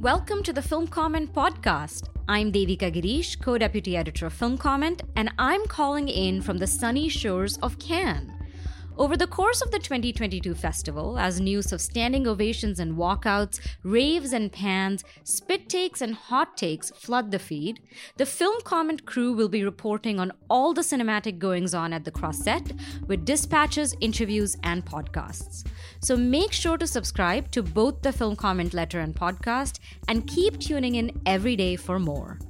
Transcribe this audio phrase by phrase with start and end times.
[0.00, 2.08] Welcome to the Film Comment podcast.
[2.28, 6.66] I'm Devika Girish, co deputy editor of Film Comment, and I'm calling in from the
[6.66, 8.37] sunny shores of Cannes.
[8.98, 14.32] Over the course of the 2022 festival, as news of standing ovations and walkouts, raves
[14.32, 17.78] and pans, spit takes and hot takes flood the feed,
[18.16, 22.10] the film comment crew will be reporting on all the cinematic goings on at the
[22.10, 22.72] Croisette
[23.06, 25.64] with dispatches, interviews, and podcasts.
[26.00, 30.58] So make sure to subscribe to both the film comment letter and podcast and keep
[30.58, 32.40] tuning in every day for more.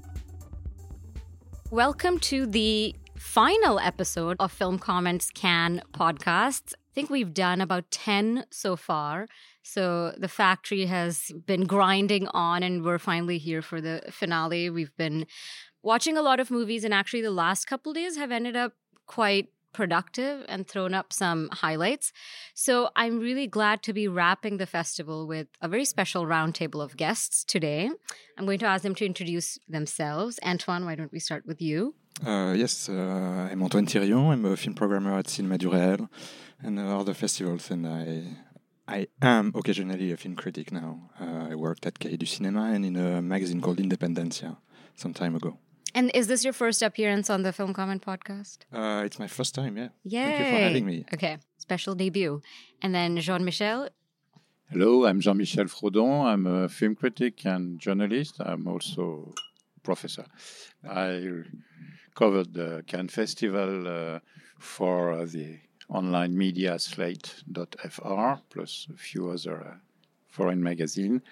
[1.70, 2.96] Welcome to the
[3.38, 6.74] final episode of Film Comments Cannes podcasts.
[6.74, 9.28] I think we've done about 10 so far.
[9.62, 14.70] So the factory has been grinding on, and we're finally here for the finale.
[14.70, 15.24] We've been
[15.84, 18.72] watching a lot of movies, and actually, the last couple days have ended up
[19.06, 22.10] quite productive and thrown up some highlights.
[22.54, 26.96] So I'm really glad to be wrapping the festival with a very special roundtable of
[26.96, 27.88] guests today.
[28.36, 30.40] I'm going to ask them to introduce themselves.
[30.44, 31.94] Antoine, why don't we start with you?
[32.26, 34.32] Uh, yes, uh, I'm Antoine Thirion.
[34.32, 36.08] I'm a film programmer at Cinéma du Réel
[36.62, 38.24] and other festivals, and I
[38.88, 41.10] I am occasionally a film critic now.
[41.20, 44.56] Uh, I worked at Cahiers du Cinéma and in a magazine called Independencia
[44.96, 45.58] some time ago.
[45.94, 48.58] And is this your first appearance on the Film Comment podcast?
[48.72, 49.88] Uh, it's my first time, yeah.
[50.04, 50.24] Yay.
[50.24, 51.04] Thank you for having me.
[51.14, 52.42] Okay, special debut.
[52.82, 53.88] And then Jean Michel.
[54.70, 56.24] Hello, I'm Jean Michel Frodon.
[56.24, 58.36] I'm a film critic and journalist.
[58.40, 59.32] I'm also
[59.82, 60.26] professor.
[60.88, 61.42] I
[62.18, 64.18] covered the Cannes Festival uh,
[64.58, 69.74] for the online media slate.fr plus a few other uh,
[70.26, 71.22] foreign magazines.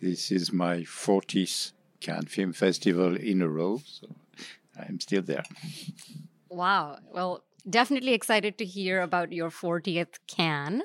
[0.00, 4.06] This is my 40th Cannes Film Festival in a row, so
[4.78, 5.44] I'm still there.
[6.48, 6.96] Wow.
[7.12, 10.84] Well, definitely excited to hear about your 40th Cannes.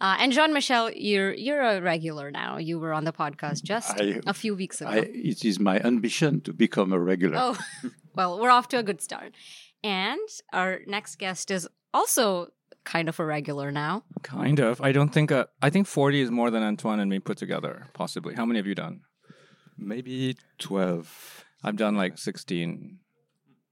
[0.00, 2.58] Uh, and Jean Michel, you're you're a regular now.
[2.58, 4.90] You were on the podcast just I, a few weeks ago.
[4.90, 7.38] I, it is my ambition to become a regular.
[7.38, 7.58] Oh,
[8.14, 9.34] well, we're off to a good start.
[9.82, 12.48] And our next guest is also
[12.84, 14.04] kind of a regular now.
[14.22, 14.80] Kind of.
[14.80, 15.32] I don't think.
[15.32, 17.86] Uh, I think forty is more than Antoine and me put together.
[17.92, 18.34] Possibly.
[18.34, 19.00] How many have you done?
[19.76, 21.44] Maybe twelve.
[21.62, 22.98] I've done like sixteen.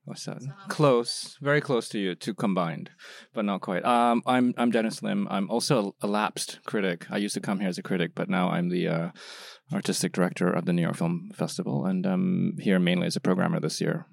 [0.05, 0.43] What's that?
[0.67, 2.91] Close, very close to you, two combined,
[3.33, 3.85] but not quite.
[3.85, 5.29] Um, I'm I'm Dennis Lim.
[5.31, 7.07] I'm also a lapsed critic.
[7.09, 9.11] I used to come here as a critic, but now I'm the uh,
[9.73, 13.61] artistic director of the New York Film Festival, and I'm here mainly as a programmer
[13.61, 14.07] this year.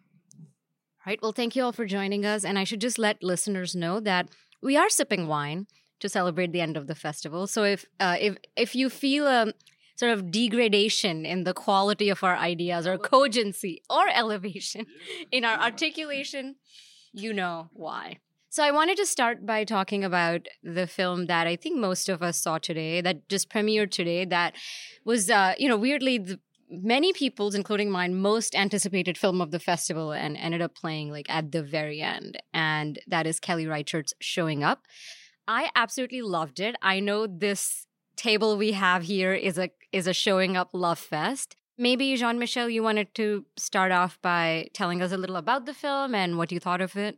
[1.09, 1.19] Right.
[1.23, 4.29] Well, thank you all for joining us, and I should just let listeners know that
[4.61, 5.65] we are sipping wine
[6.01, 7.47] to celebrate the end of the festival.
[7.47, 9.51] So if uh, if if you feel a
[9.95, 14.85] sort of degradation in the quality of our ideas or cogency or elevation
[15.31, 16.57] in our articulation,
[17.11, 18.19] you know why.
[18.51, 22.21] So I wanted to start by talking about the film that I think most of
[22.21, 24.55] us saw today, that just premiered today, that
[25.05, 26.39] was, uh, you know, weirdly the,
[26.69, 31.29] many people's, including mine, most anticipated film of the festival and ended up playing like
[31.29, 32.41] at the very end.
[32.53, 34.85] And that is Kelly Reichardt's Showing Up.
[35.47, 36.75] I absolutely loved it.
[36.81, 41.55] I know this table we have here is a is a showing up love fest.
[41.77, 45.73] Maybe Jean Michel, you wanted to start off by telling us a little about the
[45.73, 47.17] film and what you thought of it.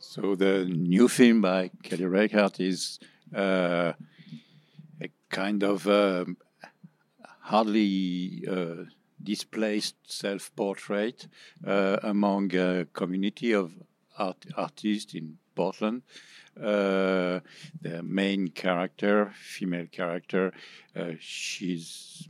[0.00, 2.98] So the new film by Kelly Reichardt is
[3.34, 3.92] uh,
[5.00, 6.24] a kind of uh,
[7.48, 8.84] hardly uh,
[9.22, 11.28] displaced self-portrait
[11.66, 13.72] uh, among a community of
[14.18, 16.02] art artists in Portland.
[16.56, 17.40] Uh,
[17.80, 20.52] the main character, female character,
[20.94, 22.28] uh, she's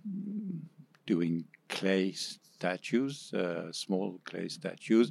[1.05, 5.11] doing clay statues, uh, small clay statues,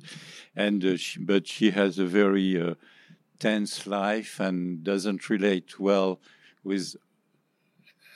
[0.56, 2.76] and uh, she, but she has a very
[3.40, 6.20] tense life and doesn't relate well
[6.64, 6.96] with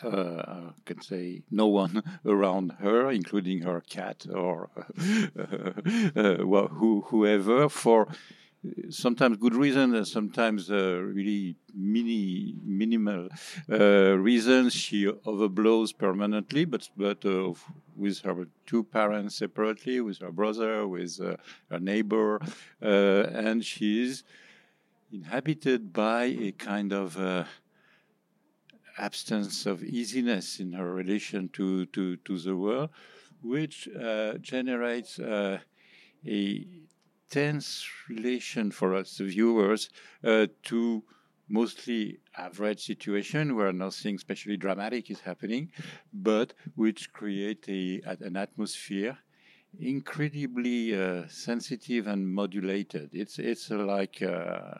[0.04, 4.70] uh, I can say no one around her, including her cat or
[5.38, 5.72] uh,
[6.16, 8.08] uh, who, whoever, for
[8.90, 13.28] sometimes good reasons and sometimes uh, really mini minimal
[13.72, 17.52] uh, reasons she overblows permanently but but uh,
[17.96, 21.36] with her two parents separately with her brother with uh,
[21.72, 22.40] her neighbor
[22.80, 24.24] and she is
[25.12, 27.18] inhabited by a kind of
[28.98, 32.90] absence of easiness in her relation to to to the world
[33.42, 33.90] which
[34.42, 36.68] generates a
[37.30, 39.90] tense relation for us, the viewers,
[40.24, 41.04] uh, to
[41.50, 45.72] mostly average situation where nothing especially dramatic is happening,
[46.14, 49.18] but which create a, an atmosphere
[49.80, 53.10] incredibly uh, sensitive and modulated.
[53.14, 54.76] It's it's uh, like uh,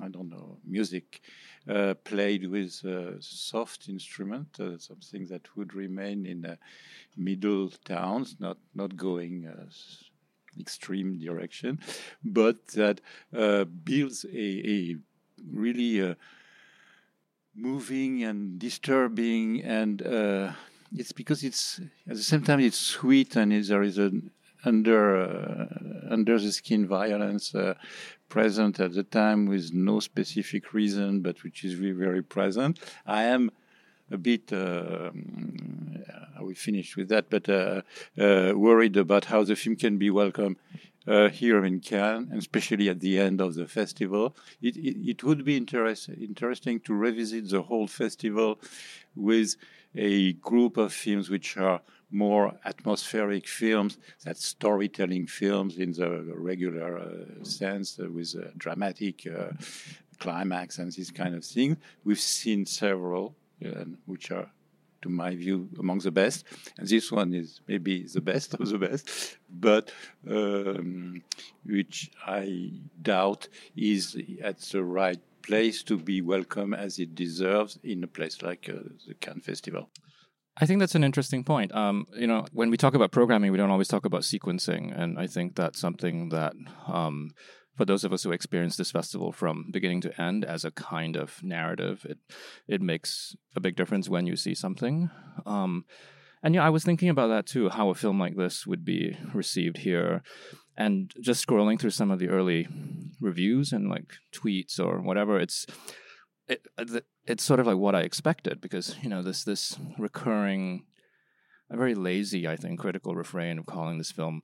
[0.00, 1.20] I don't know music
[1.68, 2.82] uh, played with
[3.20, 6.56] soft instrument, uh, something that would remain in
[7.16, 9.46] middle towns, not not going
[10.58, 11.78] extreme direction,
[12.24, 13.00] but that
[13.84, 14.96] builds a, a
[15.52, 16.16] really
[17.58, 20.52] moving and disturbing and uh,
[20.96, 24.30] it's because it's at the same time it's sweet and there is an
[24.64, 27.74] under uh, under the skin violence uh,
[28.28, 33.50] present at the time with no specific reason but which is very present i am
[34.10, 35.10] a bit uh,
[36.38, 37.82] I will finish with that but uh,
[38.18, 40.56] uh, worried about how the film can be welcome
[41.08, 44.36] uh, here in Cannes, and especially at the end of the festival.
[44.60, 48.58] It, it, it would be interest, interesting to revisit the whole festival
[49.18, 49.56] with
[49.94, 51.80] a group of films which are
[52.10, 59.26] more atmospheric films, that storytelling films in the regular uh, sense, uh, with a dramatic
[59.26, 59.50] uh,
[60.18, 61.76] climax and this kind of thing.
[62.04, 63.34] We've seen several,
[63.64, 64.50] uh, which are
[65.02, 66.44] to my view, among the best.
[66.76, 69.92] And this one is maybe the best of the best, but
[70.28, 71.22] um,
[71.64, 78.04] which I doubt is at the right place to be welcome as it deserves in
[78.04, 79.88] a place like uh, the Cannes Festival.
[80.60, 81.74] I think that's an interesting point.
[81.74, 85.18] Um, you know, when we talk about programming, we don't always talk about sequencing, and
[85.18, 86.52] I think that's something that
[86.86, 87.30] um,
[87.76, 91.16] for those of us who experience this festival from beginning to end as a kind
[91.16, 92.18] of narrative, it
[92.66, 95.08] it makes a big difference when you see something.
[95.46, 95.86] Um,
[96.42, 99.16] and yeah, I was thinking about that too, how a film like this would be
[99.32, 100.22] received here.
[100.78, 102.68] And just scrolling through some of the early
[103.20, 105.66] reviews and like tweets or whatever, it's
[106.46, 106.66] it,
[107.26, 110.84] it's sort of like what I expected because you know this this recurring,
[111.68, 114.40] a very lazy, I think, critical refrain of calling this film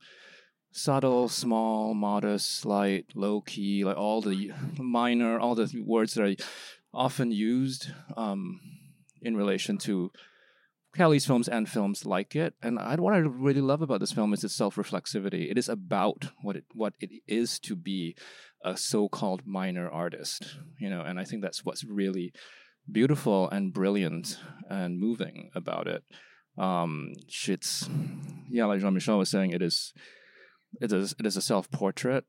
[0.72, 6.34] subtle, small, modest, light, low key, like all the minor, all the words that are
[6.92, 8.60] often used um,
[9.22, 10.10] in relation to
[10.96, 12.54] Kelly's films and films like it.
[12.62, 15.50] And I, what I really love about this film is its self-reflexivity.
[15.50, 18.16] It is about what it what it is to be
[18.64, 21.00] a so-called minor artist, you know.
[21.02, 22.32] And I think that's what's really
[22.90, 24.38] beautiful and brilliant
[24.68, 26.04] and moving about it.
[26.56, 27.88] Um, it's
[28.48, 29.92] yeah, like Jean Michel was saying, it is
[30.80, 32.24] it is it is a self portrait,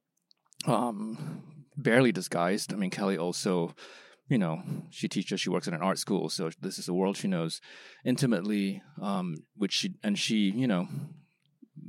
[0.66, 1.44] um,
[1.78, 2.74] barely disguised.
[2.74, 3.76] I mean, Kelly also,
[4.27, 5.39] you know, she teaches.
[5.39, 7.62] She works in an art school, so this is a world she knows
[8.04, 8.81] intimately.
[9.01, 10.88] Um, which she and she, you know,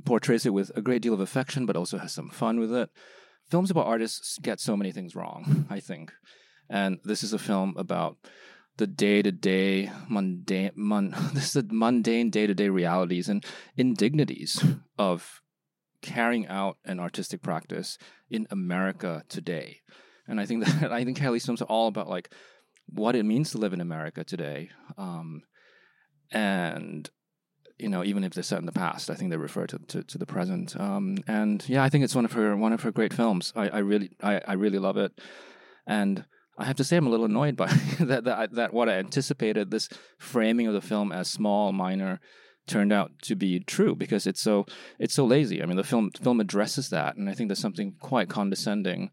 [0.05, 2.89] portrays it with a great deal of affection, but also has some fun with it.
[3.49, 6.13] Films about artists get so many things wrong, I think,
[6.69, 8.17] and this is a film about
[8.77, 13.43] the day to day mundane, mun, this is the mundane day to day realities and
[13.75, 14.63] indignities
[14.97, 15.41] of
[16.01, 17.97] carrying out an artistic practice
[18.29, 19.81] in America today.
[20.27, 22.33] And I think that I think Kelly's films are all about like
[22.87, 24.69] what it means to live in America today.
[24.97, 25.43] Um,
[26.31, 27.09] and
[27.77, 30.03] you know, even if they're set in the past, I think they refer to, to,
[30.03, 30.75] to the present.
[30.79, 33.53] Um, and yeah, I think it's one of her one of her great films.
[33.55, 35.11] I, I really I, I really love it.
[35.85, 36.25] And
[36.57, 37.67] I have to say I'm a little annoyed by
[37.99, 42.19] that that that what I anticipated this framing of the film as small, minor,
[42.67, 44.65] turned out to be true because it's so
[44.99, 45.61] it's so lazy.
[45.61, 49.11] I mean, the film the film addresses that, and I think there's something quite condescending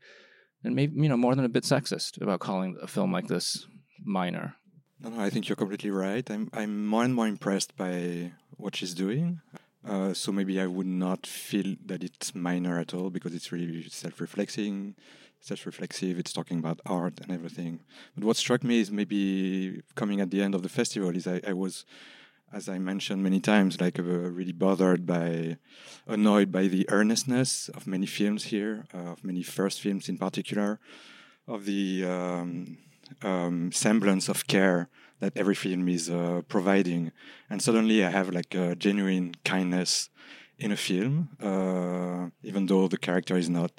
[0.64, 3.66] and maybe you know more than a bit sexist about calling a film like this
[4.04, 4.56] minor.
[5.00, 6.28] No, no, I think you're completely right.
[6.30, 9.40] I'm I'm more and more impressed by what she's doing.
[9.86, 13.86] Uh, so maybe I would not feel that it's minor at all because it's really
[13.86, 14.94] self-reflecting,
[15.40, 16.18] self-reflexive.
[16.18, 17.80] It's talking about art and everything.
[18.14, 21.42] But what struck me is maybe coming at the end of the festival is I,
[21.46, 21.84] I was
[22.52, 25.56] as I mentioned many times, like uh, really bothered by,
[26.06, 30.78] annoyed by the earnestness of many films here, uh, of many first films in particular,
[31.48, 32.78] of the um,
[33.22, 34.88] um, semblance of care
[35.20, 37.12] that every film is uh, providing.
[37.50, 40.10] And suddenly I have like a genuine kindness
[40.58, 43.72] in a film, uh, even though the character is not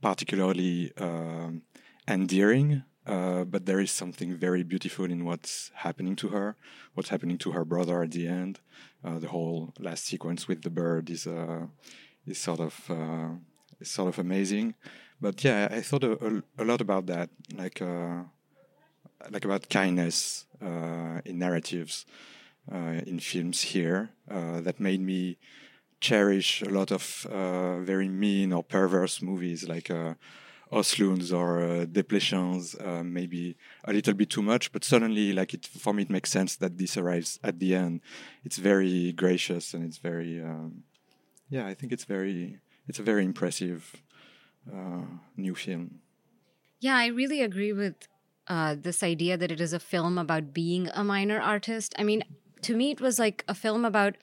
[0.00, 1.62] particularly um,
[2.06, 2.82] endearing.
[3.06, 6.56] Uh, but there is something very beautiful in what's happening to her,
[6.94, 8.60] what's happening to her brother at the end.
[9.02, 11.66] Uh, the whole last sequence with the bird is uh,
[12.26, 13.30] is sort of uh,
[13.80, 14.74] is sort of amazing.
[15.18, 18.24] But yeah, I thought a, a, a lot about that, like uh,
[19.30, 22.04] like about kindness in narratives
[22.70, 25.38] in films here that made me
[26.00, 27.26] cherish a lot of
[27.84, 29.90] very mean or perverse movies like
[30.72, 35.66] Östlund's or uh, Desplechin's uh, maybe a little bit too much, but suddenly, like it
[35.66, 38.00] for me, it makes sense that this arrives at the end.
[38.44, 40.84] It's very gracious and it's very, um,
[41.48, 44.02] yeah, I think it's very it's a very impressive
[44.72, 46.00] uh, new film.
[46.80, 48.08] Yeah, I really agree with
[48.46, 51.94] uh, this idea that it is a film about being a minor artist.
[51.98, 52.22] I mean,
[52.62, 54.16] to me, it was like a film about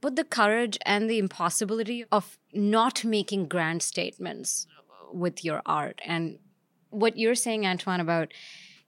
[0.00, 4.66] both the courage and the impossibility of not making grand statements
[5.14, 6.00] with your art.
[6.04, 6.38] And
[6.90, 8.32] what you're saying, Antoine, about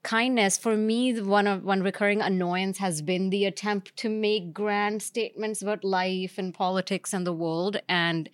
[0.03, 5.01] kindness for me one of one recurring annoyance has been the attempt to make grand
[5.01, 8.29] statements about life and politics and the world and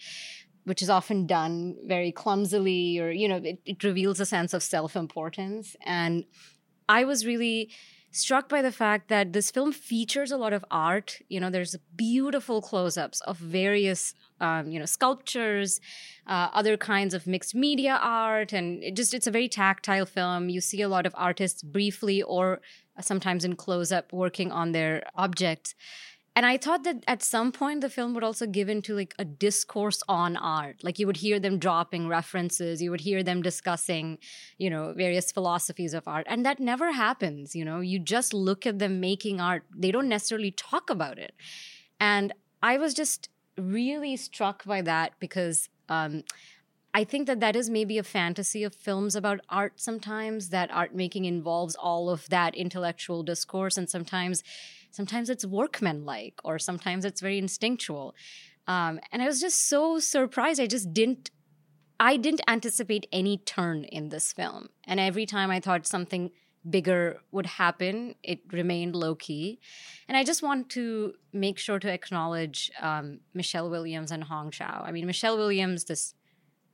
[0.66, 4.62] which is often done very clumsily or you know it, it reveals a sense of
[4.62, 6.26] self-importance and
[6.90, 7.72] i was really
[8.12, 11.20] struck by the fact that this film features a lot of art.
[11.30, 15.80] You know there's beautiful close-ups of various um, you know sculptures
[16.28, 20.50] uh, other kinds of mixed media art and it just it's a very tactile film.
[20.50, 22.62] You see a lot of artists briefly or
[23.00, 25.74] sometimes in close-up working on their objects
[26.36, 29.26] and i thought that at some point the film would also give into like a
[29.26, 30.84] discourse on art.
[30.84, 34.18] Like you would hear them dropping references you would hear them discussing
[34.58, 36.26] you know various philosophies of art.
[36.30, 37.80] And that never happens you know?
[37.80, 39.64] You just look at them making art.
[39.76, 41.34] They don't necessarily talk about it.
[42.00, 42.34] And
[42.64, 46.24] i was just really struck by that because um,
[46.94, 50.94] I think that that is maybe a fantasy of films about art sometimes that art
[50.94, 53.78] making involves all of that intellectual discourse.
[53.78, 54.44] And sometimes
[54.92, 58.16] sometimes it's workmanlike or sometimes it's very instinctual.
[58.68, 60.62] Um, and i was just so surprised.
[60.62, 61.32] I just didn't
[62.00, 64.70] i didn't anticipate any turn in this film.
[64.86, 66.32] And every time i thought something
[66.70, 69.60] bigger would happen it remained low key
[70.08, 74.84] and i just want to make sure to acknowledge um, michelle williams and hong chau
[74.86, 76.14] i mean michelle williams this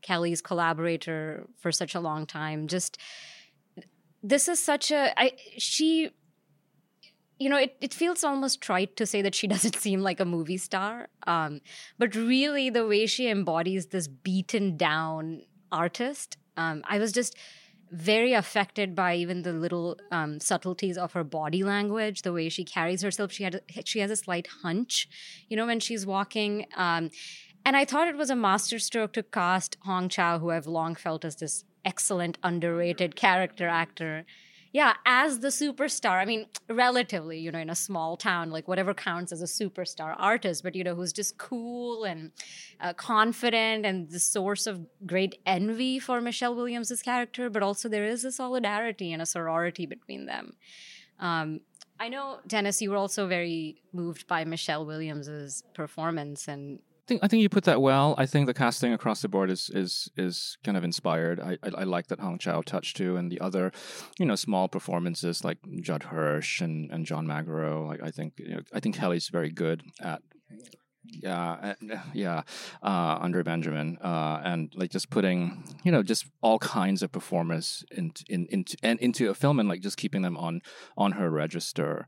[0.01, 2.97] kelly's collaborator for such a long time just
[4.21, 6.09] this is such a I, she
[7.39, 10.25] you know, it, it feels almost trite to say that she doesn't seem like a
[10.25, 11.09] movie star.
[11.25, 11.61] Um,
[11.97, 17.37] but really, the way she embodies this beaten down artist, um, I was just
[17.89, 22.65] very affected by even the little um, subtleties of her body language, the way she
[22.65, 23.31] carries herself.
[23.31, 25.07] She had she has a slight hunch,
[25.47, 26.65] you know, when she's walking.
[26.75, 27.11] Um,
[27.65, 31.23] and I thought it was a masterstroke to cast Hong Chau, who I've long felt
[31.23, 34.25] as this excellent, underrated character actor
[34.71, 36.21] yeah, as the superstar.
[36.21, 40.15] I mean, relatively, you know, in a small town, like whatever counts as a superstar
[40.17, 42.31] artist, but you know, who's just cool and
[42.81, 47.49] uh, confident and the source of great envy for Michelle Williams's character.
[47.49, 50.53] But also, there is a solidarity and a sorority between them.
[51.19, 51.61] Um,
[51.99, 57.27] I know, Dennis, you were also very moved by Michelle Williams's performance and think I
[57.27, 58.13] think you put that well.
[58.17, 61.39] I think the casting across the board is is is kind of inspired.
[61.39, 63.71] I I, I like that Hong Chau touched to, and the other,
[64.19, 67.87] you know, small performances like Judd Hirsch and, and John Magaro.
[67.87, 70.21] Like I think you know, I think Kelly's very good at
[71.09, 71.73] yeah
[72.13, 72.41] yeah
[72.83, 77.85] uh andre benjamin uh and like just putting you know just all kinds of performers
[77.91, 80.61] in, in into and into a film and like just keeping them on
[80.97, 82.07] on her register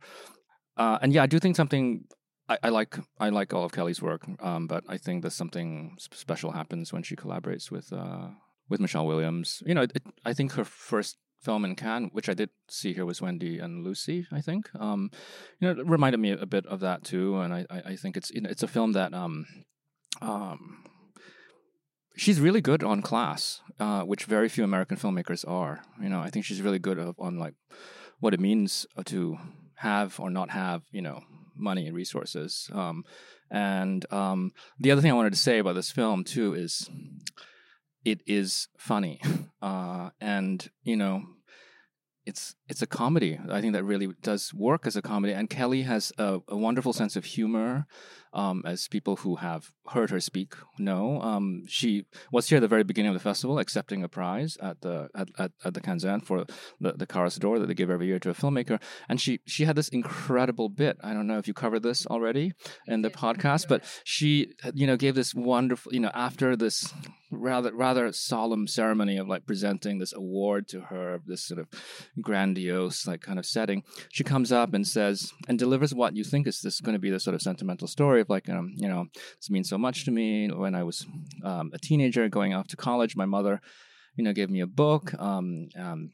[0.75, 2.03] uh and yeah i do think something
[2.49, 5.95] I, I, like I like all of Kelly's work, um, but I think that something
[5.99, 8.29] special happens when she collaborates with uh,
[8.67, 9.61] with Michelle Williams.
[9.65, 13.05] You know, it, I think her first film in Cannes, which I did see here,
[13.05, 14.27] was Wendy and Lucy.
[14.31, 15.11] I think, um,
[15.59, 18.17] you know, it reminded me a bit of that too, and I, I, I think
[18.17, 19.45] it's you know, it's a film that um,
[20.21, 20.83] um,
[22.17, 25.83] she's really good on class, uh, which very few American filmmakers are.
[26.01, 27.53] You know, I think she's really good on like
[28.19, 29.37] what it means to
[29.75, 31.21] have or not have, you know,
[31.59, 32.69] money and resources.
[32.73, 33.03] Um,
[33.51, 36.89] and um, the other thing I wanted to say about this film too is
[38.05, 39.21] it is funny,
[39.61, 41.23] uh, and you know,
[42.25, 43.39] it's it's a comedy.
[43.49, 45.33] I think that really does work as a comedy.
[45.33, 47.87] And Kelly has a, a wonderful sense of humor
[48.33, 51.21] um, as people who have heard her speak know.
[51.21, 54.81] Um, she was here at the very beginning of the festival, accepting a prize at
[54.81, 56.45] the at, at, at the Cannes for
[56.79, 59.65] the the Carrosse d'Or that they give every year to a filmmaker, and she she
[59.65, 60.97] had this incredible bit.
[61.03, 62.53] I don't know if you covered this already
[62.87, 66.93] in the podcast, but she you know gave this wonderful you know after this
[67.31, 71.67] rather rather solemn ceremony of like presenting this award to her, this sort of
[72.59, 73.83] grandiose like kind of setting.
[74.11, 77.09] She comes up and says and delivers what you think is this going to be
[77.09, 80.11] the sort of sentimental story of like, um, you know, this means so much to
[80.11, 80.49] me.
[80.49, 81.05] When I was
[81.43, 83.61] um, a teenager going off to college, my mother,
[84.15, 85.13] you know, gave me a book.
[85.19, 86.11] Um, um,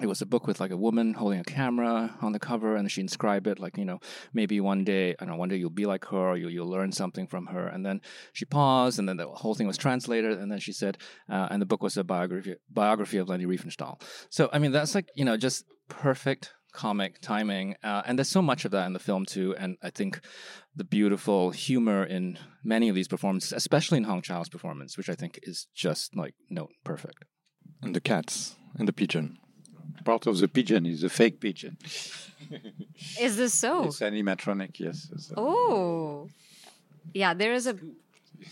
[0.00, 2.90] it was a book with like a woman holding a camera on the cover, and
[2.90, 4.00] she inscribed it like, you know,
[4.32, 6.68] maybe one day, I don't know, one day you'll be like her, or you'll, you'll
[6.68, 7.66] learn something from her.
[7.68, 8.00] And then
[8.32, 10.98] she paused, and then the whole thing was translated, and then she said,
[11.30, 14.00] uh, and the book was a biography biography of Leni Riefenstahl.
[14.30, 18.42] So I mean, that's like you know, just perfect comic timing, uh, and there's so
[18.42, 19.54] much of that in the film too.
[19.56, 20.20] And I think
[20.74, 25.14] the beautiful humor in many of these performances, especially in Hong Chau's performance, which I
[25.14, 27.26] think is just like note perfect.
[27.80, 29.38] And the cats and the pigeon.
[30.04, 31.76] Part of the pigeon is a fake pigeon.
[33.20, 33.84] Is this so?
[33.84, 35.08] It's animatronic, yes.
[35.18, 36.28] So- Oh,
[37.12, 37.34] yeah.
[37.34, 37.76] There is a.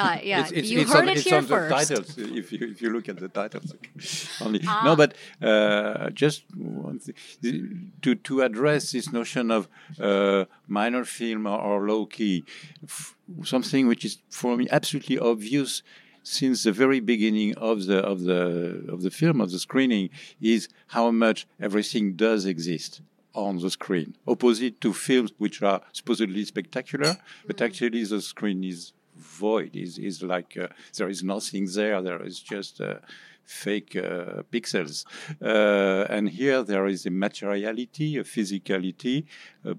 [0.01, 1.89] Uh, yeah, It's, it's, you it's heard on, it it's here on first.
[1.89, 2.17] the titles.
[2.17, 3.75] If you if you look at the titles,
[4.41, 4.83] only Ah.
[4.87, 4.97] no.
[4.97, 9.69] But uh, just one thing to to address this notion of
[10.01, 12.45] uh, minor film or, or low key,
[12.85, 15.83] f- something which is for me absolutely obvious
[16.23, 20.11] since the very beginning of the of the of the film of the screening
[20.41, 23.01] is how much everything does exist
[23.35, 28.93] on the screen, opposite to films which are supposedly spectacular, but actually the screen is
[29.17, 29.75] void.
[29.75, 32.03] is is like uh, there is nothing there.
[32.03, 32.97] There is just uh,
[33.45, 35.05] fake uh, pixels,
[35.41, 39.25] uh, and here there is a materiality, a physicality,
[39.65, 39.77] a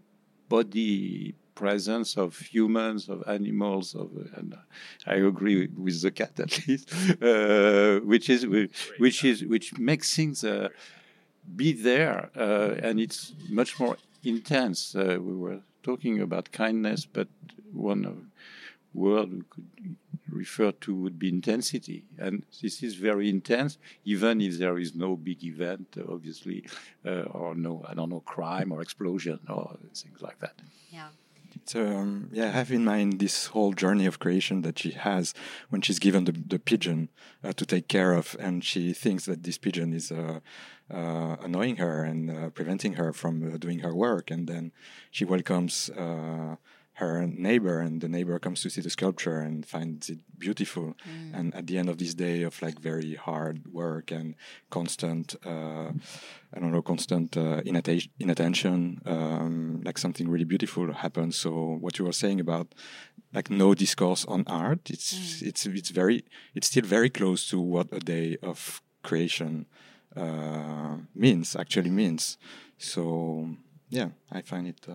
[0.50, 4.56] body presence of humans, of animals, of and
[5.06, 8.46] I agree with the cat at least, uh, which is
[8.98, 10.70] which is which makes things uh,
[11.56, 14.96] be there, uh, and it's much more intense.
[14.96, 17.28] Uh, we were talking about kindness, but
[17.72, 18.32] one
[18.94, 19.66] word we could
[20.30, 25.16] refer to would be intensity, and this is very intense, even if there is no
[25.16, 26.66] big event, obviously,
[27.06, 30.56] uh, or no I don't know crime or explosion or things like that.
[30.90, 31.10] Yeah.
[31.76, 35.34] Um, yeah, have in mind this whole journey of creation that she has
[35.70, 37.10] when she's given the, the pigeon
[37.44, 40.40] uh, to take care of, and she thinks that this pigeon is uh,
[40.94, 44.72] uh, annoying her and uh, preventing her from uh, doing her work, and then
[45.12, 46.56] she welcomes uh,
[46.96, 50.96] her neighbor, and the neighbor comes to see the sculpture and finds it beautiful.
[51.34, 54.36] And at the end of this day of like very hard work and
[54.70, 55.90] constant, uh,
[56.54, 61.36] I don't know, constant uh, inatta- inattention, um, like something really beautiful happens.
[61.36, 62.76] So what you were saying about
[63.34, 66.24] like no discourse on art, it's it's it's very
[66.54, 69.66] it's still very close to what a day of creation
[70.16, 72.38] uh, means actually means.
[72.78, 73.50] So
[73.90, 74.88] yeah, I find it.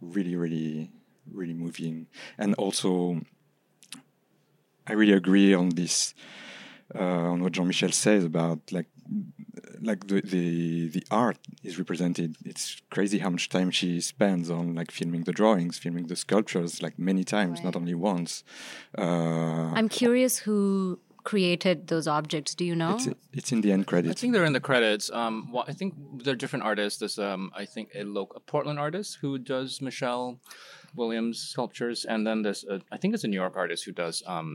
[0.00, 0.90] Really, really,
[1.32, 2.06] really moving.
[2.38, 3.20] And also,
[4.86, 6.14] I really agree on this,
[6.94, 8.86] uh, on what Jean-Michel says about like,
[9.80, 12.36] like the, the the art is represented.
[12.44, 16.82] It's crazy how much time she spends on like filming the drawings, filming the sculptures,
[16.82, 18.44] like many times, not only once.
[18.96, 20.98] Uh, I'm curious who
[21.32, 22.54] created those objects.
[22.54, 22.94] Do you know?
[22.96, 23.08] it's,
[23.40, 24.12] it's in the end credits.
[24.14, 25.10] I think they're in the credits.
[25.20, 25.90] Um, well, I think
[26.24, 26.98] they're different artists.
[27.00, 30.26] There's um, I think a local a Portland artist who does Michelle
[31.00, 34.16] Williams sculptures, and then there's a, I think it's a New York artist who does
[34.34, 34.48] um,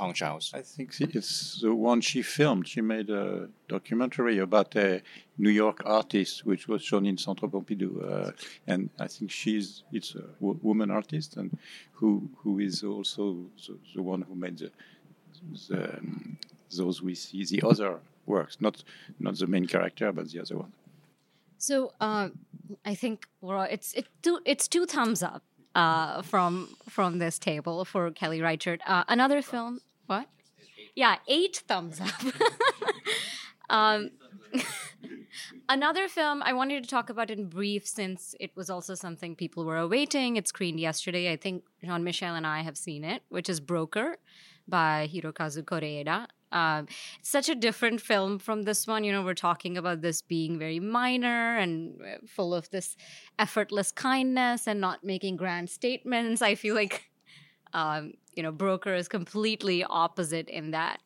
[0.00, 0.46] Hong Chau's.
[0.60, 2.64] I think she- it's the one she filmed.
[2.68, 5.00] She made a documentary about a
[5.44, 8.30] New York artist, which was shown in Centre Pompidou, uh,
[8.66, 10.24] and I think she's it's a
[10.68, 11.48] woman artist, and
[11.98, 13.24] who who is also
[13.64, 14.70] the, the one who made the,
[15.68, 16.38] the um,
[16.76, 18.84] those we see the other works, not
[19.18, 20.72] not the main character, but the other one.
[21.58, 22.30] So uh,
[22.84, 25.42] I think we're it's it two it's two thumbs up
[25.74, 28.80] uh, from from this table for Kelly Reichardt.
[28.86, 30.26] Uh, another film, what?
[30.94, 32.34] Yeah, eight thumbs up.
[33.70, 34.10] um,
[35.68, 39.64] another film I wanted to talk about in brief, since it was also something people
[39.64, 40.36] were awaiting.
[40.36, 41.32] It screened yesterday.
[41.32, 44.16] I think Jean Michel and I have seen it, which is Broker
[44.70, 46.26] by Hirokazu Koreeda.
[46.52, 46.88] Um,
[47.22, 49.04] such a different film from this one.
[49.04, 52.96] You know, we're talking about this being very minor and uh, full of this
[53.38, 56.42] effortless kindness and not making grand statements.
[56.42, 57.10] I feel like,
[57.72, 61.00] um, you know, Broker is completely opposite in that.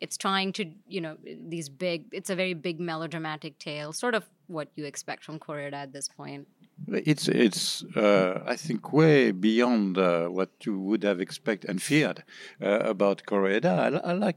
[0.00, 4.28] It's trying to, you know, these big, it's a very big melodramatic tale, sort of
[4.46, 6.46] what you expect from Koreeda at this point.
[6.88, 12.22] It's it's uh, I think way beyond uh, what you would have expected and feared
[12.62, 14.00] uh, about Koreeda.
[14.04, 14.36] I, I like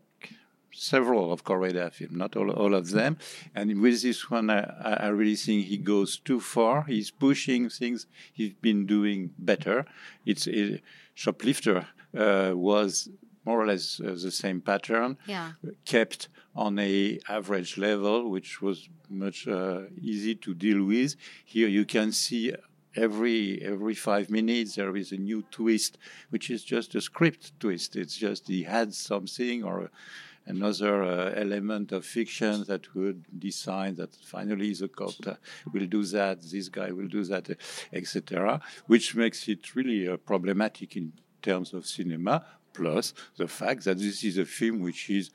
[0.71, 3.17] several of Koreeda films, not all, all of them.
[3.54, 6.84] And with this one, I, I really think he goes too far.
[6.84, 9.86] He's pushing things he's been doing better.
[10.25, 10.82] It's a
[11.15, 13.10] shoplifter uh, was
[13.45, 15.54] more or less uh, the same pattern Yeah.
[15.86, 21.15] kept on a average level, which was much uh, easy to deal with.
[21.45, 22.54] Here you can see
[22.95, 25.97] every every five minutes there is a new twist,
[26.32, 27.95] which is just a script twist.
[27.95, 29.89] It's just he had something or
[30.45, 35.13] another uh, element of fiction that would decide that finally the cop
[35.73, 37.49] will do that, this guy will do that,
[37.93, 42.43] etc., which makes it really uh, problematic in terms of cinema.
[42.73, 45.32] Plus the fact that this is a film which is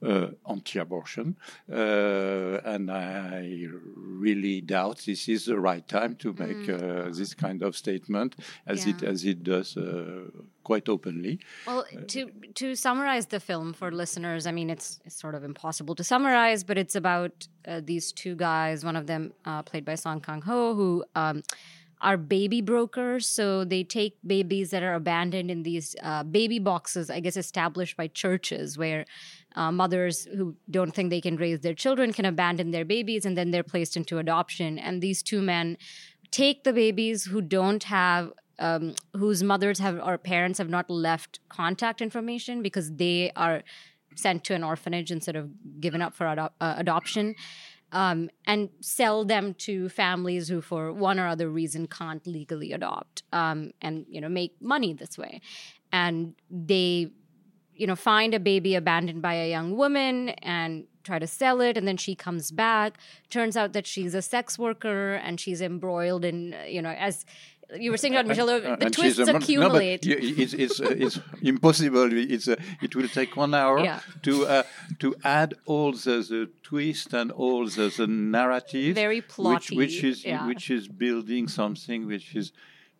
[0.00, 1.36] uh, anti-abortion,
[1.72, 7.62] uh, and I really doubt this is the right time to make uh, this kind
[7.62, 10.30] of statement, as it as it does uh,
[10.62, 11.40] quite openly.
[11.66, 15.94] Well, to to summarize the film for listeners, I mean, it's, it's sort of impossible
[15.96, 18.84] to summarize, but it's about uh, these two guys.
[18.84, 21.42] One of them, uh, played by Song Kang Ho, who um,
[22.00, 23.26] are baby brokers.
[23.26, 27.96] So they take babies that are abandoned in these uh, baby boxes, I guess, established
[27.96, 29.04] by churches, where
[29.56, 33.36] uh, mothers who don't think they can raise their children can abandon their babies, and
[33.36, 34.78] then they're placed into adoption.
[34.78, 35.76] And these two men
[36.30, 41.38] take the babies who don't have um, whose mothers have or parents have not left
[41.48, 43.62] contact information because they are
[44.16, 47.36] sent to an orphanage instead of given up for ado- uh, adoption
[47.92, 53.22] um, and sell them to families who for one or other reason can't legally adopt
[53.32, 55.40] um, and you know make money this way.
[55.92, 57.10] And they
[57.74, 61.78] you know find a baby abandoned by a young woman and try to sell it
[61.78, 62.98] and then she comes back.
[63.30, 67.24] Turns out that she's a sex worker and she's embroiled in you know as
[67.76, 70.06] you were saying about Michelle, Uh, the and twists a mon- no, accumulate.
[70.06, 72.08] it's it's, uh, it's impossible.
[72.12, 74.00] It's uh, it will take one hour Yeah.
[74.22, 74.62] to uh,
[75.00, 80.02] to add all the, the twist and all the, the narrative, Very which plotty, which
[80.04, 80.46] is yeah.
[80.46, 82.52] which is building something which is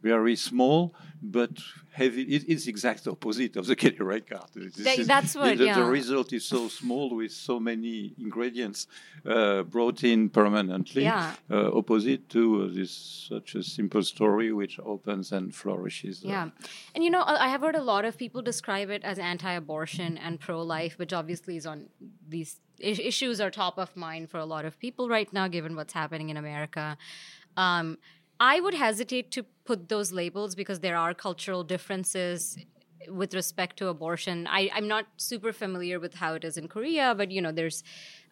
[0.03, 1.51] very small but
[1.91, 2.23] heavy.
[2.23, 4.53] It, it's exact opposite of the Kelly Reichardt.
[4.55, 5.75] This That- is- that's what- the, yeah.
[5.81, 8.87] the result is so small with so many ingredients
[9.27, 11.03] uh, brought in permanently.
[11.03, 11.35] Yeah.
[11.51, 16.25] Uh, opposite to uh, this such a simple story which opens and flourishes.
[16.25, 16.51] uh, Yeah.
[16.95, 19.53] And you know, I I have heard a lot of people describe it as anti
[19.53, 21.89] abortion and pro life, which obviously is on
[22.29, 25.95] these issues are top of mind for a lot of people right now, given what's
[25.95, 26.97] happening in America.
[27.57, 27.99] Um,
[28.41, 32.57] I would hesitate to put those labels because there are cultural differences
[33.09, 34.47] with respect to abortion.
[34.49, 37.83] I, I'm not super familiar with how it is in Korea, but you know, there's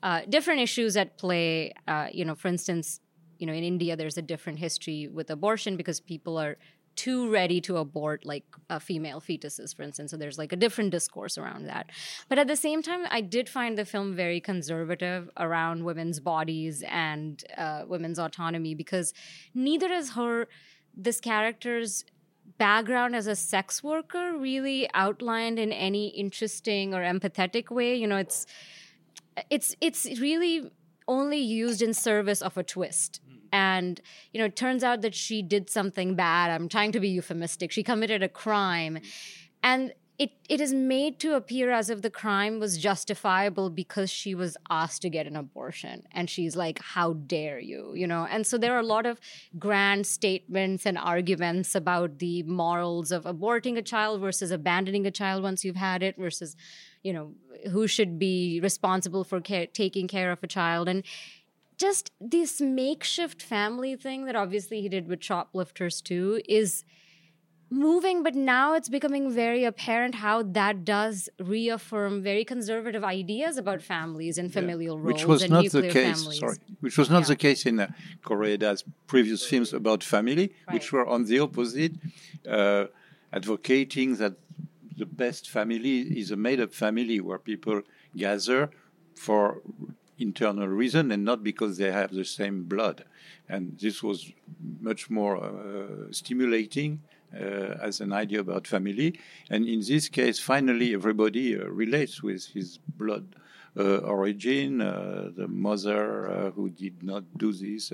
[0.02, 1.72] uh, different issues at play.
[1.88, 3.00] Uh, you know, for instance,
[3.38, 6.56] you know, in India, there's a different history with abortion because people are
[6.96, 10.10] too ready to abort like uh, female fetuses, for instance.
[10.10, 11.90] So there's like a different discourse around that.
[12.28, 16.82] But at the same time, I did find the film very conservative around women's bodies
[16.88, 19.12] and uh, women's autonomy because
[19.54, 20.48] neither is her,
[20.96, 22.04] this character's
[22.58, 27.94] background as a sex worker really outlined in any interesting or empathetic way.
[27.94, 28.46] You know, it's
[29.50, 30.70] it's it's really
[31.08, 33.20] only used in service of a twist
[33.52, 34.00] and
[34.32, 36.50] you know it turns out that she did something bad.
[36.50, 37.72] I'm trying to be euphemistic.
[37.72, 38.98] She committed a crime.
[39.62, 44.34] And it, it is made to appear as if the crime was justifiable because she
[44.34, 46.04] was asked to get an abortion.
[46.12, 48.26] And she's like how dare you you know?
[48.30, 49.20] And so there are a lot of
[49.58, 55.42] grand statements and arguments about the morals of aborting a child versus abandoning a child
[55.42, 56.56] once you've had it versus
[57.02, 57.32] you know
[57.70, 60.88] who should be responsible for care, taking care of a child.
[60.88, 61.04] And
[61.76, 66.84] just this makeshift family thing that obviously he did with shoplifters too is
[67.68, 73.82] moving but now it's becoming very apparent how that does reaffirm very conservative ideas about
[73.82, 76.18] families and familial roles which was not the case.
[76.22, 76.38] families.
[76.38, 77.28] Sorry, which was not Yeah.
[77.28, 77.88] the case in uh,
[78.24, 81.94] Koreeda's previous films about family, which were on the opposite,
[82.48, 82.84] uh,
[83.32, 84.34] advocating that
[84.96, 87.82] the best family is a made-up family where people
[88.16, 88.70] gather
[89.16, 89.60] for
[90.18, 93.04] internal reason and not because they have the same blood.
[93.48, 94.32] And this was
[94.80, 97.02] much more uh, stimulating
[97.34, 99.18] uh, as an idea about family.
[99.50, 103.36] And in this case, finally, everybody uh, relates with his blood
[103.78, 107.92] uh, origin, uh, the mother uh, who did not do this,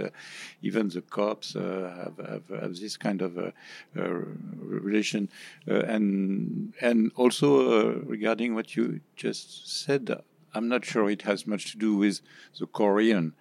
[0.62, 3.52] even the cops have, have, have this kind of
[3.94, 5.28] relation.
[5.66, 10.22] And, and also, regarding what you just said,
[10.54, 12.20] I'm not sure it has much to do with
[12.58, 13.34] the Korean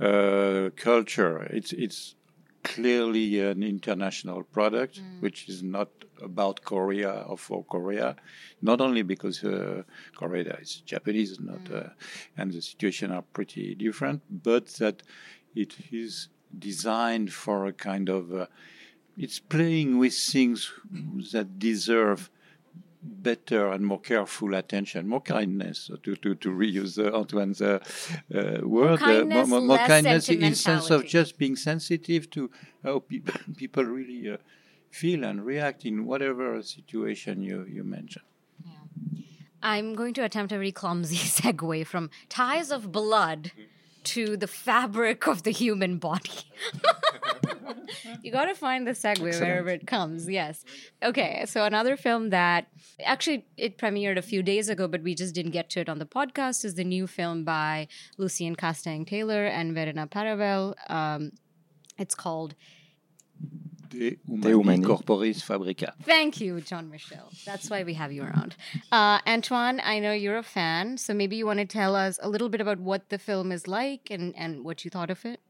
[0.00, 1.42] uh, culture.
[1.44, 2.14] It's, it's
[2.62, 5.88] clearly an international product, which is not
[6.22, 8.16] about Korea or for Koreeda.
[8.60, 9.82] Not only because uh,
[10.16, 11.88] Korea is Japanese, not, uh,
[12.36, 15.02] and the situation are pretty different, but that
[15.54, 18.32] it is designed for a kind of.
[18.32, 18.46] Uh,
[19.18, 20.72] it's playing with things
[21.32, 22.30] that deserve
[23.02, 27.78] better and more careful attention, more kindness, to, to, to reuse uh, Antoine's uh,
[28.34, 29.00] uh, word.
[29.00, 32.50] kindness, more, more less kindness in sense of just being sensitive to
[32.82, 34.36] how people, people really uh,
[34.90, 38.22] feel and react in whatever situation you, you mention.
[39.64, 43.52] I'm going to attempt a very clumsy segue from ties of blood
[44.04, 46.30] to the fabric of the human body.
[48.22, 49.40] you got to find the segue Excellent.
[49.40, 50.28] wherever it comes.
[50.28, 50.64] Yes.
[51.02, 51.44] Okay.
[51.46, 52.66] So another film that
[53.04, 55.98] actually it premiered a few days ago, but we just didn't get to it on
[55.98, 57.88] the podcast is the new film by
[58.18, 60.74] Lucien Castaing Taylor and Verena Paravel.
[60.88, 61.32] Um,
[61.98, 62.54] it's called
[63.92, 64.84] De De Humani Humani.
[64.84, 65.94] Corporis Fabrica.
[66.02, 67.30] Thank you, John Michel.
[67.44, 68.56] That's why we have you around.
[68.90, 72.28] Uh, Antoine, I know you're a fan, so maybe you want to tell us a
[72.28, 75.40] little bit about what the film is like and, and what you thought of it.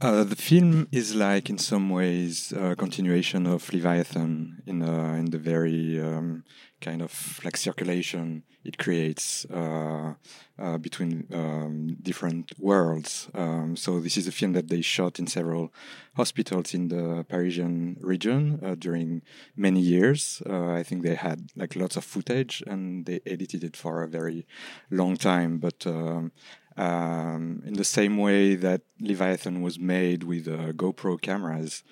[0.00, 5.26] Uh, the film is like, in some ways, a continuation of Leviathan in uh, in
[5.30, 6.42] the very um,
[6.82, 10.14] kind of like circulation it creates uh,
[10.58, 13.28] uh, between um, different worlds.
[13.34, 15.72] Um, so this is a film that they shot in several
[16.14, 19.22] hospitals in the Parisian region uh, during
[19.56, 20.42] many years.
[20.48, 24.08] Uh, I think they had like lots of footage and they edited it for a
[24.08, 24.46] very
[24.90, 25.86] long time, but.
[25.86, 26.32] Um,
[26.74, 31.84] um, in the same way that Leviathan was made with uh, GoPro cameras,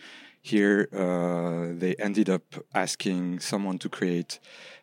[0.42, 4.40] here uh, they ended up asking someone to create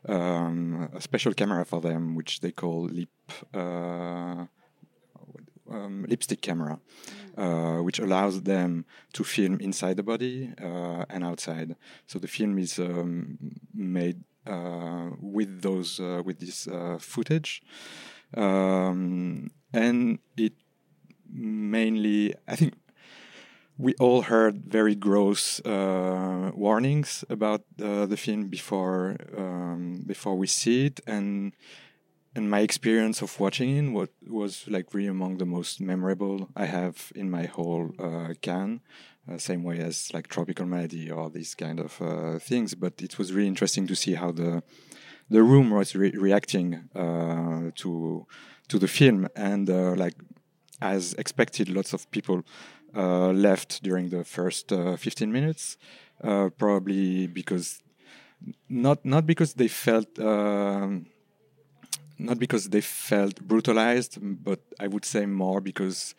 [0.07, 3.09] um, a special camera for them, which they call lip.
[3.53, 4.45] Uh,
[5.69, 6.79] um, lipstick camera,
[7.37, 11.75] uh, which allows them to film inside the body uh, and outside.
[12.05, 13.37] So the film is um,
[13.73, 17.61] made uh, with those uh, with this uh, footage,
[18.35, 20.53] um, and it
[21.29, 22.73] mainly I think
[23.77, 30.47] we all heard very gross uh, warnings about uh, the film before um, before we
[30.47, 31.53] see it, and
[32.35, 36.65] and my experience of watching it what was like really among the most memorable I
[36.65, 38.81] have in my whole uh, Cannes.
[39.29, 43.17] Uh, same way as like tropical malady or these kind of uh, things, but it
[43.17, 44.63] was really interesting to see how the
[45.29, 48.25] the room was re- reacting uh, to
[48.69, 50.15] to the film, and like
[50.81, 52.43] as expected, lots of people
[53.01, 55.77] left during the first uh, 15 minutes,
[56.23, 57.81] uh, probably because
[58.69, 61.07] not not because they felt um,
[62.17, 66.15] not because they felt brutalized, but I would say more because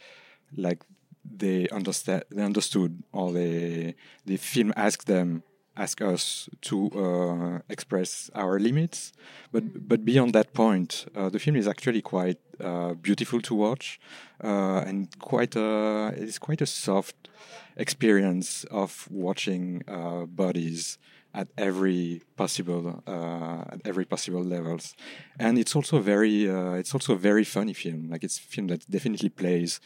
[0.56, 0.82] like
[1.24, 5.42] they understand they understood or they the film asked them
[5.78, 9.12] ask us to uh, express our limits
[9.52, 14.00] but but beyond that point uh, the film is actually quite uh, beautiful to watch
[14.42, 17.28] uh, and quite a it's quite a soft
[17.76, 20.98] experience of watching uh, bodies
[21.34, 24.96] at every possible uh, at every possible levels.
[25.38, 26.46] And it's also very
[26.80, 28.08] it's also a very funny film.
[28.10, 29.80] Like it's a film that definitely plays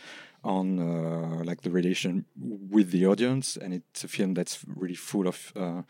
[0.45, 2.25] on uh, like the relation
[2.71, 5.83] with the audience and it's a film that's really full of uh,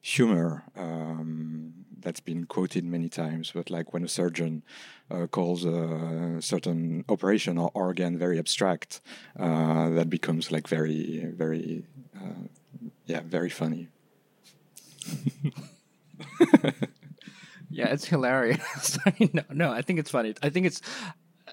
[0.00, 4.62] humor um, that's been quoted many times but like when a surgeon
[5.10, 9.00] uh, calls a certain operation or organ very abstract
[9.38, 11.84] uh, that becomes like very very
[12.16, 12.46] uh,
[13.06, 13.88] yeah very funny
[17.70, 18.98] Yeah, it's hilarious.
[19.32, 20.34] No, no, I think it's funny.
[20.42, 20.80] I think it's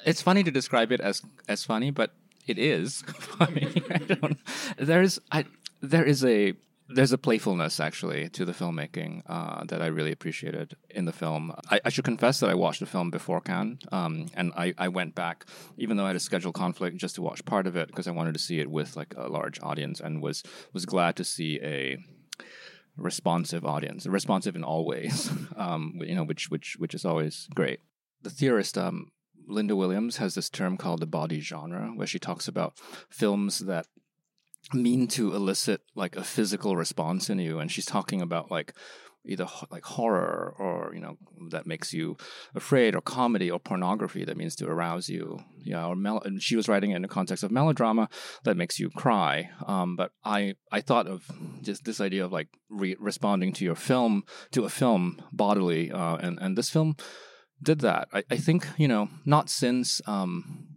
[0.05, 2.13] it's funny to describe it as as funny, but
[2.47, 3.03] it is.
[3.39, 4.38] I don't.
[4.77, 5.45] There's I
[5.81, 6.53] there is a
[6.88, 11.53] there's a playfulness actually to the filmmaking uh, that I really appreciated in the film.
[11.69, 14.89] I, I, should confess that I watched the film before Cannes, um, and I, I
[14.89, 15.45] went back,
[15.77, 18.12] even though I had a schedule conflict, just to watch part of it because I
[18.12, 21.60] wanted to see it with like a large audience, and was was glad to see
[21.63, 21.97] a
[22.97, 27.79] responsive audience, responsive in all ways, um, you know, which which which is always great.
[28.21, 29.12] The theorist um,
[29.47, 32.77] Linda Williams has this term called the body genre, where she talks about
[33.10, 33.88] films that
[34.73, 38.73] mean to elicit like a physical response in you, and she's talking about like
[39.27, 41.17] either like horror or you know
[41.49, 42.15] that makes you
[42.53, 46.55] afraid or comedy or pornography that means to arouse you yeah or mel- and she
[46.55, 48.08] was writing it in the context of melodrama
[48.43, 49.49] that makes you cry.
[49.65, 51.29] Um, but i i thought of
[51.62, 56.17] just this idea of like re- responding to your film to a film bodily uh,
[56.17, 56.95] and and this film
[57.62, 60.76] did that i, I think you know not since um,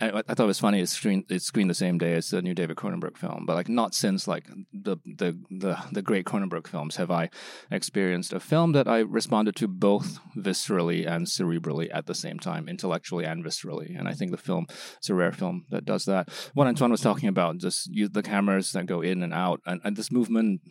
[0.00, 0.80] I, I, thought it was funny.
[0.80, 1.24] It's screened.
[1.28, 4.26] It's screened the same day as the new David Cronenberg film, but like not since
[4.26, 7.28] like the the the the great Cronenberg films have I
[7.70, 12.68] experienced a film that I responded to both viscerally and cerebrally at the same time,
[12.68, 13.98] intellectually and viscerally.
[13.98, 14.66] And I think the film
[15.02, 16.28] is a rare film that does that.
[16.54, 19.80] What Antoine was talking about, just use the cameras that go in and out, and,
[19.84, 20.62] and this movement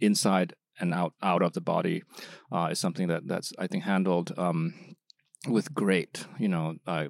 [0.00, 2.02] inside and out out of the body
[2.52, 4.32] uh, is something that that's I think handled.
[4.36, 4.96] Um,
[5.46, 7.08] with great, you know, uh,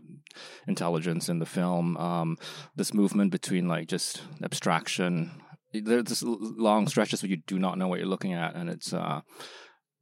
[0.67, 1.97] intelligence in the film.
[1.97, 2.37] Um,
[2.75, 5.31] this movement between like just abstraction.
[5.73, 8.93] There's this long stretches where you do not know what you're looking at, and it's
[8.93, 9.21] uh,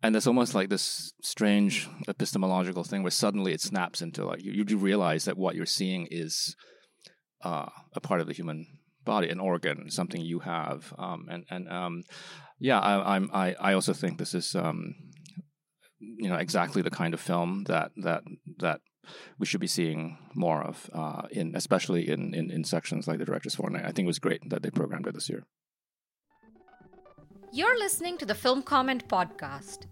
[0.03, 4.65] and there's almost like this strange epistemological thing where suddenly it snaps into like you,
[4.67, 6.57] you realize that what you're seeing is
[7.45, 8.67] uh, a part of the human
[9.05, 12.03] body, an organ, something you have, um, and and um,
[12.63, 14.95] yeah, I, I'm I, I also think this is um,
[15.99, 18.23] you know exactly the kind of film that that
[18.61, 18.81] that
[19.39, 23.25] we should be seeing more of uh, in especially in, in in sections like the
[23.25, 23.85] director's fortnight.
[23.85, 25.45] I think it was great that they programmed it this year.
[27.53, 29.87] You're listening to the Film Comment Podcast.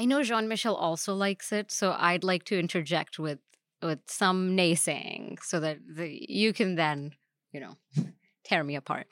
[0.00, 3.38] I know Jean Michel also likes it, so I'd like to interject with
[3.82, 7.12] with some naysaying so that the, you can then,
[7.52, 7.76] you know,
[8.44, 9.08] tear me apart.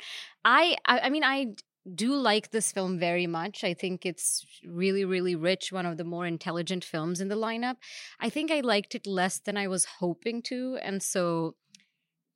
[0.47, 1.57] I, I I mean I
[1.95, 3.65] do like this film very much.
[3.65, 7.77] I think it's really, really rich, one of the more intelligent films in the lineup.
[8.19, 10.79] I think I liked it less than I was hoping to.
[10.83, 11.55] And so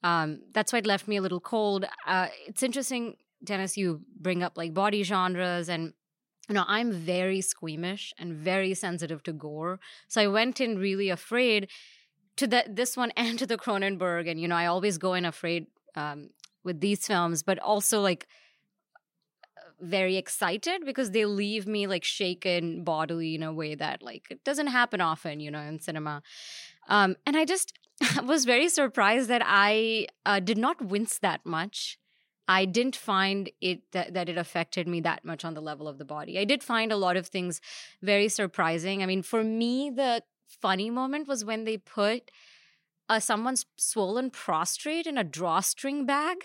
[0.02, 1.86] um, that's why it left me a little cold.
[2.06, 5.94] Uh, it's interesting, Dennis, you bring up like body genres and
[6.48, 9.78] you know, I'm very squeamish and very sensitive to gore.
[10.08, 11.68] So I went in really afraid
[12.36, 14.30] to the, this one and to the Cronenberg.
[14.30, 16.30] And, you know, I always go in afraid um,
[16.64, 18.26] with these films, but also like
[19.80, 24.44] very excited because they leave me like shaken bodily in a way that like it
[24.44, 26.22] doesn't happen often, you know, in cinema.
[26.88, 27.72] Um, and I just
[28.24, 31.98] was very surprised that I uh, did not wince that much
[32.48, 35.98] I didn't find it that, that it affected me that much on the level of
[35.98, 36.38] the body.
[36.38, 37.60] I did find a lot of things
[38.02, 39.02] very surprising.
[39.02, 40.22] I mean, for me, the
[40.60, 42.30] funny moment was when they put
[43.08, 46.38] uh, someone's swollen prostrate in a drawstring bag,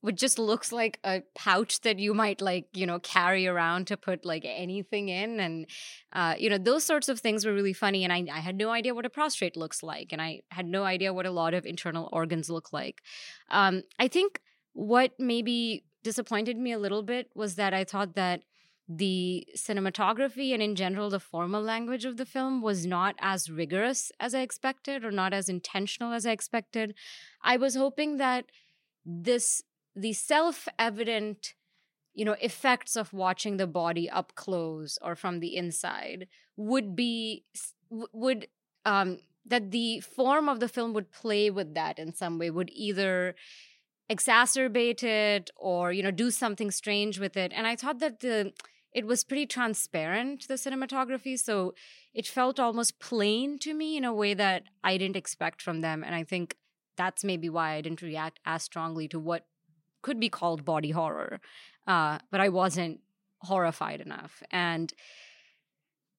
[0.00, 3.96] which just looks like a pouch that you might like, you know, carry around to
[3.96, 5.38] put like anything in.
[5.38, 5.66] And,
[6.14, 8.04] uh, you know, those sorts of things were really funny.
[8.04, 10.12] And I, I had no idea what a prostrate looks like.
[10.12, 13.02] And I had no idea what a lot of internal organs look like.
[13.50, 14.40] Um, I think
[14.80, 18.44] what maybe disappointed me a little bit was that I thought that
[18.88, 24.10] the cinematography and in general the formal language of the film was not as rigorous
[24.18, 26.94] as I expected or not as intentional as I expected.
[27.42, 28.46] I was hoping that
[29.04, 29.62] this
[29.94, 31.54] the self-evident
[32.14, 37.44] you know effects of watching the body up close or from the inside would be
[37.90, 38.48] would
[38.86, 42.70] um that the form of the film would play with that in some way would
[42.72, 43.34] either
[44.10, 47.52] exacerbate it or you know do something strange with it.
[47.54, 48.52] And i thought that the
[48.92, 51.74] it was pretty transparent the cinematography so
[52.12, 56.02] it felt almost plain to me in a way that i didn't expect from them.
[56.04, 56.56] And i think
[56.96, 59.46] that's maybe why i didn't react as strongly to what
[60.02, 61.40] could be called body horror.
[61.86, 63.00] Uh, but i wasn't
[63.42, 64.42] horrified enough.
[64.50, 64.92] And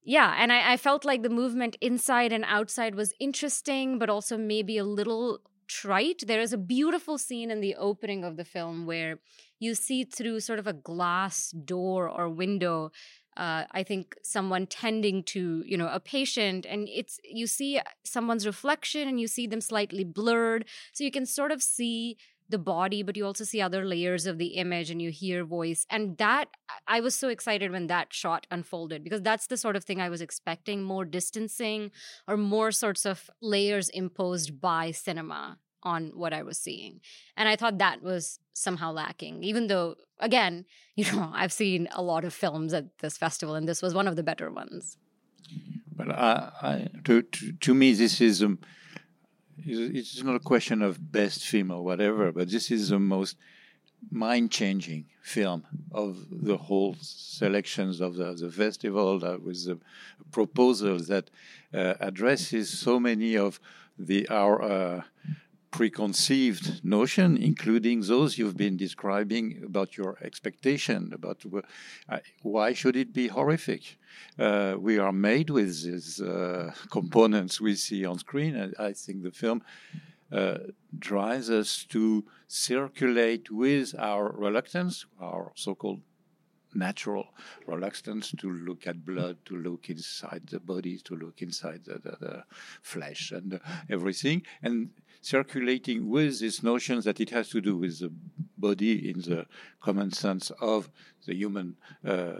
[0.03, 4.37] yeah and I, I felt like the movement inside and outside was interesting but also
[4.37, 5.41] maybe a little
[5.79, 6.23] trite.
[6.27, 9.19] There is a beautiful scene in the opening of the film where
[9.59, 12.91] you see through sort of a glass door or window
[13.37, 18.45] uh, I think someone tending to you know a patient, and it's you see someone's
[18.45, 22.17] reflection and you see them slightly blurred, so you can sort of see
[22.51, 25.85] the body, but you also see other layers of the image and you hear voice.
[25.89, 26.49] And that
[26.87, 30.09] I was so excited when that shot unfolded because that's the sort of thing I
[30.09, 31.91] was expecting more distancing
[32.27, 37.01] or more sorts of layers imposed by cinema on what I was seeing.
[37.35, 42.01] And I thought that was somehow lacking, even though, again, you know, I've seen a
[42.01, 44.97] lot of films at this festival and this was one of the better ones.
[45.95, 48.59] But I, I, to, to, to me, this is um,
[49.65, 53.37] it's not a question of best film or whatever, but this is the most
[54.09, 59.77] mind-changing film of the whole selections of the, the festival that with the
[60.31, 61.29] proposal that
[61.73, 63.59] uh, addresses so many of
[63.99, 65.01] the our uh,
[65.71, 71.41] preconceived notion, including those you've been describing about your expectation about
[72.09, 73.97] uh, why should it be horrific.
[74.37, 78.55] Uh, we are made with these uh, components we see on screen.
[78.55, 79.63] and I think the film
[80.31, 80.57] uh,
[80.99, 86.01] drives us to circulate with our reluctance, our so-called
[86.73, 87.27] natural
[87.67, 92.17] reluctance to look at blood, to look inside the body, to look inside the, the,
[92.19, 92.43] the
[92.81, 94.89] flesh and everything, and
[95.21, 98.11] circulating with these notions that it has to do with the
[98.57, 99.45] body in the
[99.79, 100.89] common sense of
[101.25, 102.33] the human uh,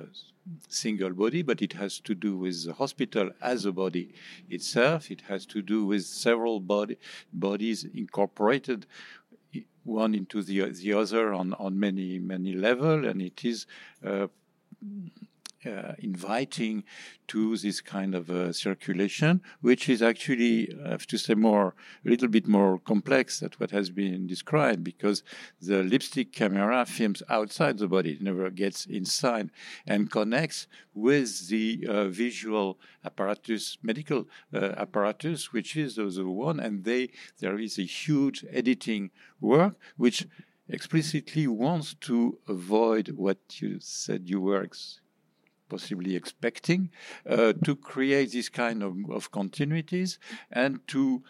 [0.67, 4.13] single body, but it has to do with the hospital as a body
[4.49, 5.11] itself.
[5.11, 6.97] It has to do with several body,
[7.31, 8.87] bodies incorporated
[9.83, 13.65] one into the the other on on many many levels, and it is.
[14.05, 14.27] Uh,
[15.65, 16.83] uh, inviting
[17.27, 22.09] to this kind of uh, circulation, which is actually, I have to say, more a
[22.09, 25.23] little bit more complex than what has been described, because
[25.61, 29.49] the lipstick camera films outside the body, it never gets inside,
[29.85, 36.83] and connects with the uh, visual apparatus, medical uh, apparatus, which is the one, and
[36.83, 37.09] they
[37.39, 40.27] there is a huge editing work which
[40.67, 45.01] explicitly wants to avoid what you said you were ex-
[45.71, 46.81] possibly expecting,
[47.27, 50.17] uh, to create this kind of, of continuities
[50.51, 51.23] and to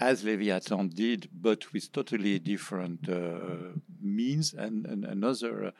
[0.00, 5.70] as Leviathan did, but with totally different uh, means and, and another, uh,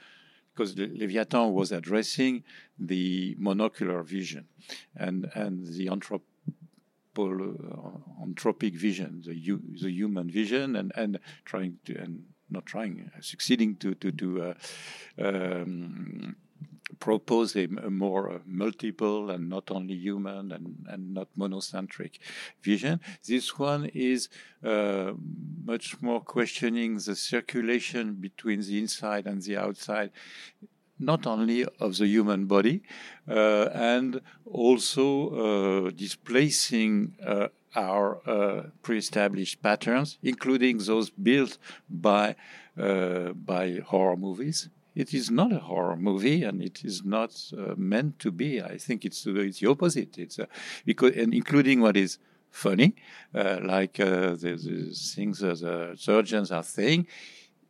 [0.53, 2.45] because Leviathan was addressing
[2.79, 4.47] the monocular vision
[4.97, 6.21] and, and the anthropo-
[7.19, 9.35] uh, anthropic vision, the,
[9.83, 14.55] the human vision, and, and trying to, and not trying, succeeding to, to, to uh,
[15.19, 16.37] um,
[17.01, 22.19] propose a, a more uh, multiple and not only human and, and not monocentric
[22.63, 23.01] vision.
[23.27, 24.29] This one is
[24.65, 25.13] uh,
[25.65, 30.11] much more questioning the circulation between the inside and the outside
[30.99, 32.81] not only of the human body,
[33.29, 41.59] uh, and also uh, displacing uh, our uh, pre-established patterns, including those built
[41.91, 42.37] by
[42.79, 47.75] uh, by horror movies it is not a horror movie, and it is not uh,
[47.77, 48.63] meant to be.
[48.63, 50.19] I think it's it's the opposite.
[50.19, 50.47] It's uh,
[50.85, 52.19] because and including what is
[52.51, 52.95] funny,
[53.35, 57.07] uh, like uh, the, the, things that the surgeons are saying,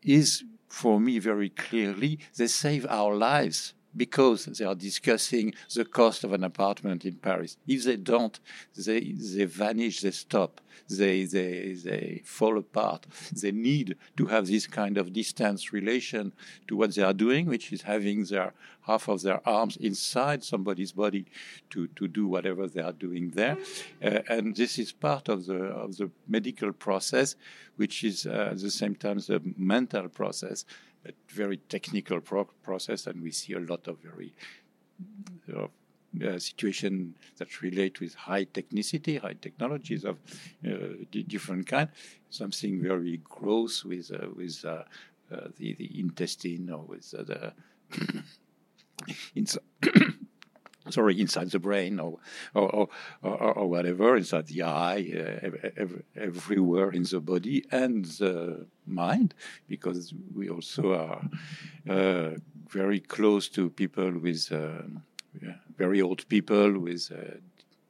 [0.03, 6.25] is for me very clearly they save our lives because they are discussing the cost
[6.25, 7.57] of an apartment in Paris.
[7.67, 8.39] If they don't,
[8.77, 13.07] they, they vanish, they stop, they, they, they fall apart.
[13.33, 16.33] They need to have this kind of distance relation
[16.69, 20.93] to what they are doing, which is having their half of their arms inside somebody's
[20.93, 21.25] body
[21.71, 23.57] to, to do whatever they are doing there.
[24.03, 27.37] Uh, and this is part of the, of the medical process,
[27.77, 30.65] which is uh, at the same time the mental process
[31.07, 34.35] a very technical pro- process, and we see a lot of very
[35.55, 35.67] uh,
[36.25, 40.19] uh, situation that relate with high technicity, high technologies of
[40.67, 40.71] uh,
[41.27, 41.89] different kind.
[42.31, 44.85] Something very gross with uh, with uh,
[45.33, 47.53] uh, the the intestine or with the
[50.91, 52.19] sorry, inside the brain or
[52.55, 52.89] or,
[53.23, 59.35] or, or whatever, inside the eye, uh, every, everywhere in the body and the mind,
[59.69, 61.23] because we also are
[61.89, 62.31] uh,
[62.69, 64.83] very close to people with uh,
[65.77, 67.37] very old people with uh,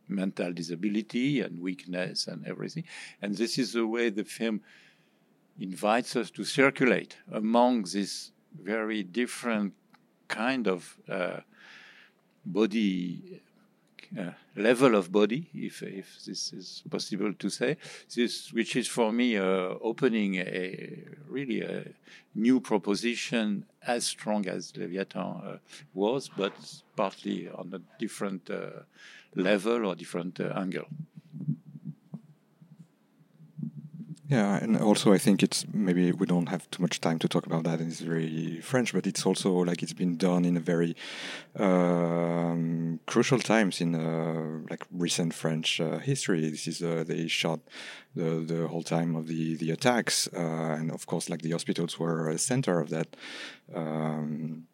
[0.08, 2.84] mental disability and weakness and everything.
[3.22, 4.60] And this is the way the film
[5.58, 8.32] invites us to circulate among this
[8.62, 9.72] very different
[10.28, 11.40] kind of uh,
[12.44, 13.40] body
[14.18, 17.76] uh, level of body, if if this is possible to say,
[18.14, 21.84] this which is for me uh, opening a really a
[22.34, 25.56] new proposition as strong as Leviathan uh,
[25.94, 26.52] was, but
[26.96, 28.82] partly on a different uh,
[29.34, 30.86] level or different uh, angle.
[34.26, 37.44] Yeah, and also I think it's maybe we don't have too much time to talk
[37.44, 37.80] about that.
[37.80, 40.96] and It's very French, but it's also like it's been done in a very
[41.56, 46.48] um, crucial times in uh, like recent French uh, history.
[46.48, 47.60] This is uh, they shot
[48.14, 51.98] the the whole time of the the attacks, uh, and of course, like the hospitals
[51.98, 53.16] were a center of that.
[53.74, 54.66] Um,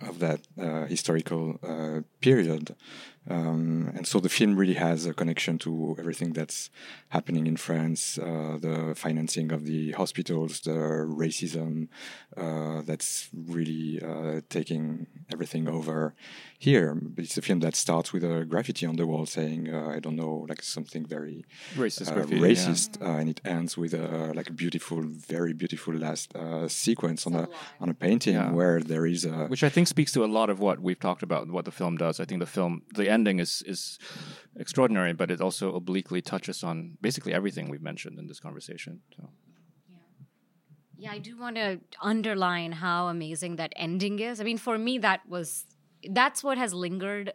[0.00, 2.74] of that uh, historical uh, period.
[3.28, 6.70] Um, and so the film really has a connection to everything that's
[7.08, 11.88] happening in France, uh, the financing of the hospitals, the racism
[12.36, 16.14] uh, that's really uh, taking everything over
[16.58, 16.96] here.
[17.16, 20.16] It's a film that starts with a graffiti on the wall saying, uh, I don't
[20.16, 23.08] know, like something very racist, uh, graffiti, racist yeah.
[23.08, 26.32] Uh, and it ends with a like a beautiful, very beautiful last
[26.68, 27.48] sequence on a
[27.80, 28.52] on a painting yeah.
[28.52, 31.22] where there is a which I think speaks to a lot of what we've talked
[31.22, 32.20] about, what the film does.
[32.20, 33.80] I think the film, the ending is is
[34.64, 36.76] extraordinary, but it also obliquely touches on
[37.08, 38.92] basically everything we've mentioned in this conversation.
[39.16, 39.22] So.
[40.98, 41.68] Yeah, I do want to
[42.12, 44.40] underline how amazing that ending is.
[44.40, 45.48] I mean, for me, that was
[46.18, 47.32] that's what has lingered.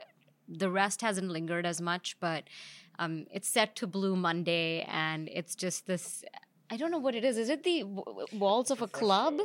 [0.64, 2.44] The rest hasn't lingered as much, but
[3.02, 6.24] um, it's set to Blue Monday, and it's just this.
[6.74, 7.38] I don't know what it is.
[7.38, 9.36] Is it the w- walls of a club?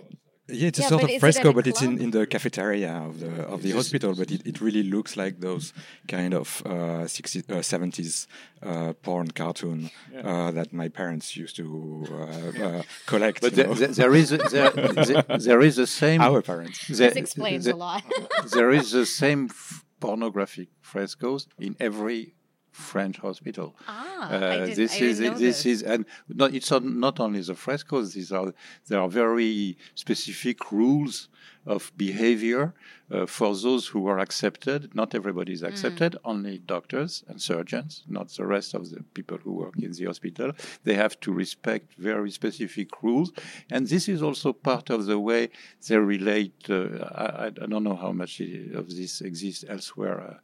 [0.49, 2.25] Yeah, it's Yeah, a sort of is it at fresco, but it's in, in the
[2.27, 4.15] cafeteria of the of the hospital.
[4.15, 5.73] But it, it really looks like those
[6.07, 8.27] kind of uh, 60s, uh, 70s
[8.63, 9.91] uh, porn cartoon
[10.23, 13.41] uh, that my parents used to uh, uh, collect.
[13.41, 16.21] But there, there, there is a, there, there, there is the same.
[16.21, 16.87] Our parents.
[16.87, 18.05] there- This explains there- a lot.
[18.53, 22.36] there is the same f- pornographic frescoes in every
[22.77, 23.69] French hospital.
[23.89, 25.67] Ah, Uh, I didn't, this is this this.
[25.73, 28.13] is and not, it's not, not only the frescoes.
[28.13, 28.53] These are
[28.89, 31.29] there are very specific rules
[31.67, 32.75] of behavior
[33.11, 34.95] uh, for those who are accepted.
[34.95, 36.17] Not everybody is accepted.
[36.25, 40.53] Only doctors and surgeons, not the rest of the people who work in the hospital.
[40.85, 43.33] They have to respect very specific rules,
[43.71, 45.51] and this is also part of the way
[45.89, 46.55] they relate.
[46.69, 50.35] Uh, I, I don't know how much of this exists elsewhere uh,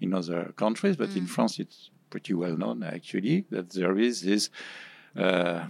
[0.00, 4.50] in other countries, but in France it's pretty well known actually that there is this
[5.16, 5.64] uh,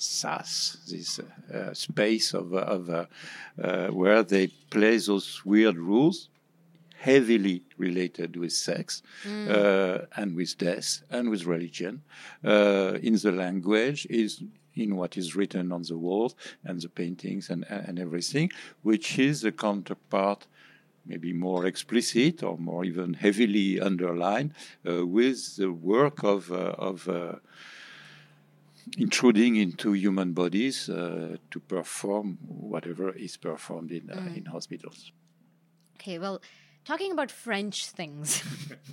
[0.00, 1.20] SAS, this
[1.52, 3.04] uh, space of, of uh,
[3.62, 6.30] uh, where they play those weird rules,
[6.96, 12.02] heavily related with sex uh, and with death and with religion,
[12.44, 14.42] uh, in the language is
[14.74, 16.34] in what is written on the walls
[16.64, 18.50] and the paintings and, and everything,
[18.82, 20.46] which is the counterpart
[21.04, 24.52] maybe more explicit or more even heavily underlined
[24.88, 27.34] uh, with the work of, uh, of uh,
[28.98, 35.12] intruding into human bodies uh, to perform whatever is performed in, uh, in hospitals.
[35.96, 36.40] Okay, well,
[36.84, 38.42] talking about French things.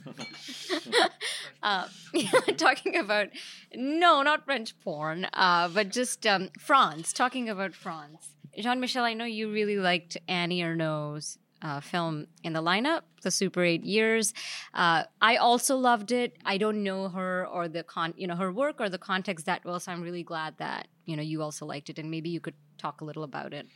[1.64, 1.88] uh,
[2.58, 3.30] talking about,
[3.74, 7.14] no, not French porn, uh, but just um, France.
[7.14, 8.36] Talking about France.
[8.58, 13.32] Jean Michel, I know you really liked Annie Ernaux's uh, film in the lineup, The
[13.32, 14.34] Super Eight Years.
[14.74, 16.38] Uh, I also loved it.
[16.46, 19.66] I don't know her or the con, you know, her work or the context that
[19.66, 22.40] well, so I'm really glad that you know you also liked it, and maybe you
[22.40, 23.68] could talk a little about it.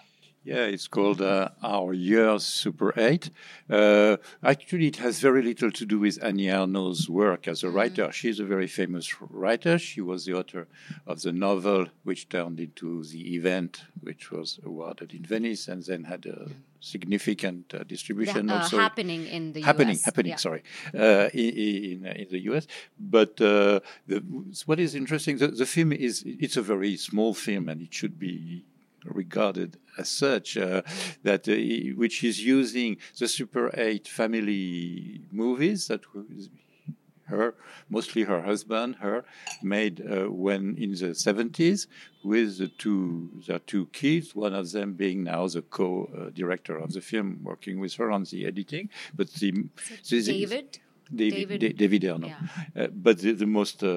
[0.43, 3.29] Yeah, it's called uh, Our Years Super 8.
[3.69, 8.11] Uh, actually, it has very little to do with Annie Ernaux's work as a writer.
[8.11, 9.77] She's a very famous writer.
[9.77, 10.67] She was the author
[11.05, 16.05] of the novel, which turned into the event, which was awarded in Venice and then
[16.05, 18.79] had a significant uh, distribution uh, also.
[18.79, 20.05] happening in the happening, US.
[20.05, 20.31] happening.
[20.31, 20.37] Yeah.
[20.37, 20.63] Sorry,
[20.95, 22.65] uh, in, in in the US.
[22.99, 24.23] But uh, the,
[24.65, 28.17] what is interesting, the, the film is it's a very small film, and it should
[28.17, 28.65] be
[29.05, 30.57] regarded as such.
[30.57, 30.81] Uh,
[31.23, 31.55] that uh,
[31.95, 36.49] which is using the Super Eight family movies that was
[37.25, 37.55] her,
[37.89, 39.23] mostly her husband, her,
[39.63, 41.87] made uh, when in the 70s
[42.23, 46.99] with the two, their two kids, one of them being now the co-director of the
[47.01, 48.89] film, working with her on the editing.
[49.15, 49.51] But the,
[50.09, 50.79] the- David.
[51.15, 52.27] David, David- David Ernaux.
[52.27, 52.83] Yeah.
[52.83, 53.87] Uh, but the, the most, uh,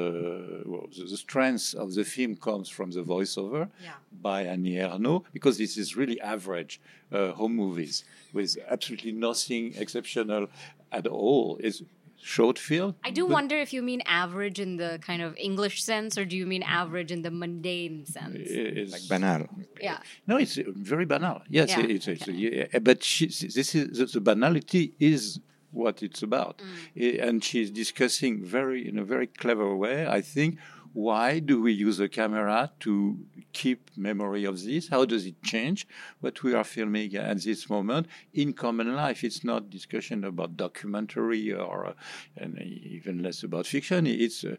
[0.66, 3.92] well, the, the strength of the film comes from the voiceover Yeah.
[4.20, 6.80] by Annie Ernaux, because this is really average
[7.12, 10.48] uh, home movies with absolutely nothing exceptional
[10.90, 11.58] at all.
[11.62, 11.82] It's
[12.20, 12.94] short film.
[13.04, 16.36] I do wonder if you mean average in the kind of English sense, or do
[16.36, 18.34] you mean average in the mundane sense?
[18.38, 19.46] It's like banal.
[19.80, 19.98] Yeah.
[20.26, 21.42] No, it's uh, very banal.
[21.50, 25.38] Yes, Yeah, it's, it's yeah, but she, this is the, the banality is
[25.74, 26.62] what it's about,
[26.96, 27.28] Mm.
[27.28, 30.06] And she's discussing very in a very clever way.
[30.06, 30.58] I think.
[30.94, 33.18] Why do we use a camera to
[33.52, 34.86] keep memory of this?
[34.94, 35.88] How does it change
[36.20, 39.24] what we are filming at this moment in common life?
[39.24, 41.92] It's not discussion about documentary or uh,
[42.36, 44.06] and even less about fiction.
[44.06, 44.54] It's uh,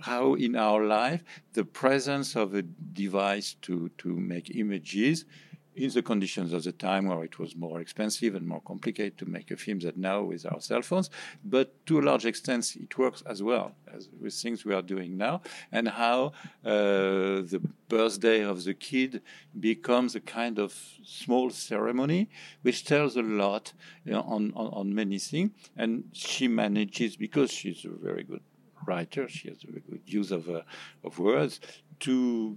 [0.00, 1.22] how in our life
[1.54, 5.24] the presence of a device to to make images
[5.80, 9.26] in the conditions of the time where it was more expensive and more complicated to
[9.26, 11.10] make a film than now with our cell phones.
[11.44, 15.16] But to a large extent, it works as well as with things we are doing
[15.16, 16.32] now, and how
[16.64, 19.22] uh, the birthday of the kid
[19.58, 22.28] becomes a kind of small ceremony,
[22.62, 23.72] which tells a lot
[24.04, 25.50] you know, on, on, on many things.
[25.76, 28.42] And she manages, because she's a very good
[28.86, 30.62] writer, she has a very good use of, uh,
[31.04, 31.60] of words,
[32.00, 32.56] to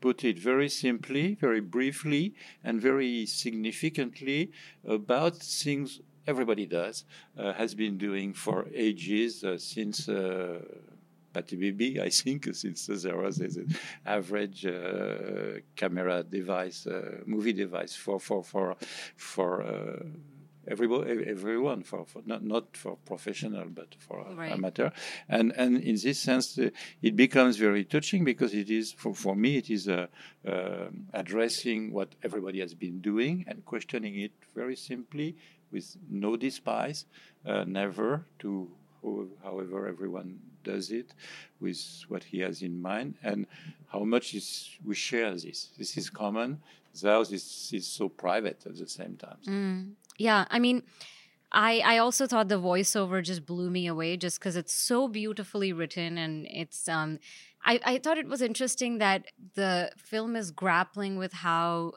[0.00, 2.34] put it very simply, very briefly,
[2.64, 4.50] and very significantly
[4.86, 7.04] about things everybody does,
[7.38, 10.60] uh, has been doing for ages, uh, since uh,
[11.34, 13.74] Pathé Baby, I think, since there was an
[14.04, 18.76] average uh, camera device, uh, movie device for for for
[19.16, 19.64] for.
[20.68, 24.52] Uh, Everybody, everyone, for, for not not for professional, but for Right.
[24.52, 24.90] amateur,
[25.28, 26.70] and and in this sense, uh,
[27.02, 30.06] it becomes very touching because it is for for me it is uh,
[30.46, 35.36] um addressing what everybody has been doing and questioning it very simply
[35.72, 37.04] with no despise,
[37.46, 38.68] uh, never to
[39.42, 41.14] however everyone does it
[41.60, 43.46] with what he has in mind and
[43.92, 45.70] how much is we share this.
[45.78, 46.60] This is common.
[47.00, 49.38] Theirs is, is so private at the same time.
[49.46, 49.92] Mm.
[50.18, 50.82] Yeah, I mean,
[51.52, 55.72] I I also thought the voiceover just blew me away just because it's so beautifully
[55.72, 57.18] written and it's um
[57.64, 61.92] I, I thought it was interesting that the film is grappling with how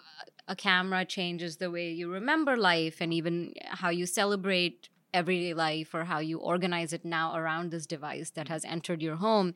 [0.47, 5.93] a camera changes the way you remember life and even how you celebrate everyday life
[5.93, 9.53] or how you organize it now around this device that has entered your home.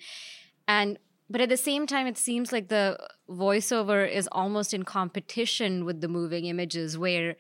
[0.68, 1.00] And
[1.30, 2.98] but at the same time it seems like the
[3.30, 7.36] voiceover is almost in competition with the moving images where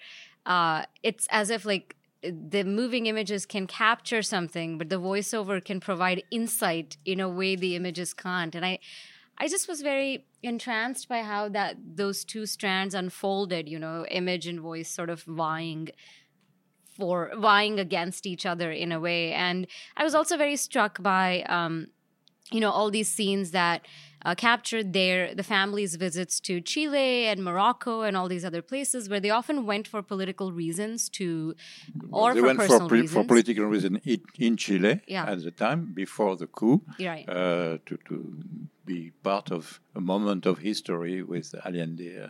[0.46, 5.80] uh, it's as if like the moving images can capture something but the voiceover can
[5.80, 8.56] provide insight in a way the images can't.
[8.56, 8.80] And i
[9.38, 14.48] i just was very entranced by how that those two strands unfolded you know image
[14.48, 15.90] and voice sort of vying
[16.98, 19.34] for vying against each other in a way.
[19.34, 19.68] And
[19.98, 21.88] i was also very struck by um
[22.52, 23.86] you know all these scenes that
[24.26, 29.02] uh, captured their the family's visits to Chile and Morocco and all these other places
[29.10, 31.28] where they often went for political reasons to
[32.12, 33.12] or they for went personal for, reasons.
[33.12, 35.32] for political reason in, in Chile Yeah.
[35.32, 37.28] at the time before the coup right.
[37.30, 38.16] uh, to, to
[38.86, 42.30] be part of a moment of history with Allende uh,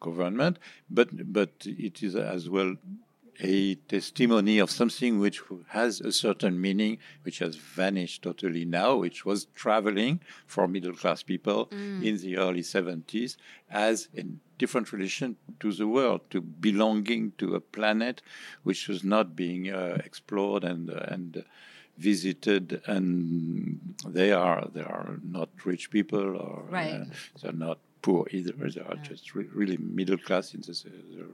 [0.00, 2.74] government, but but it is as well
[3.40, 9.24] a testimony of something which has a certain meaning, which has vanished totally now, which
[9.24, 13.36] was traveling for middle class people in the early 70s
[13.70, 14.24] as a
[14.58, 18.22] different relation to the world, to belonging to a planet
[18.62, 21.44] which was not being uh, explored and, uh, and
[21.98, 26.92] visited and they are they are not rich people or Right.
[27.00, 27.04] uh,
[27.40, 28.52] they're not poor either.
[28.52, 31.26] They are just re- really middle class in the, the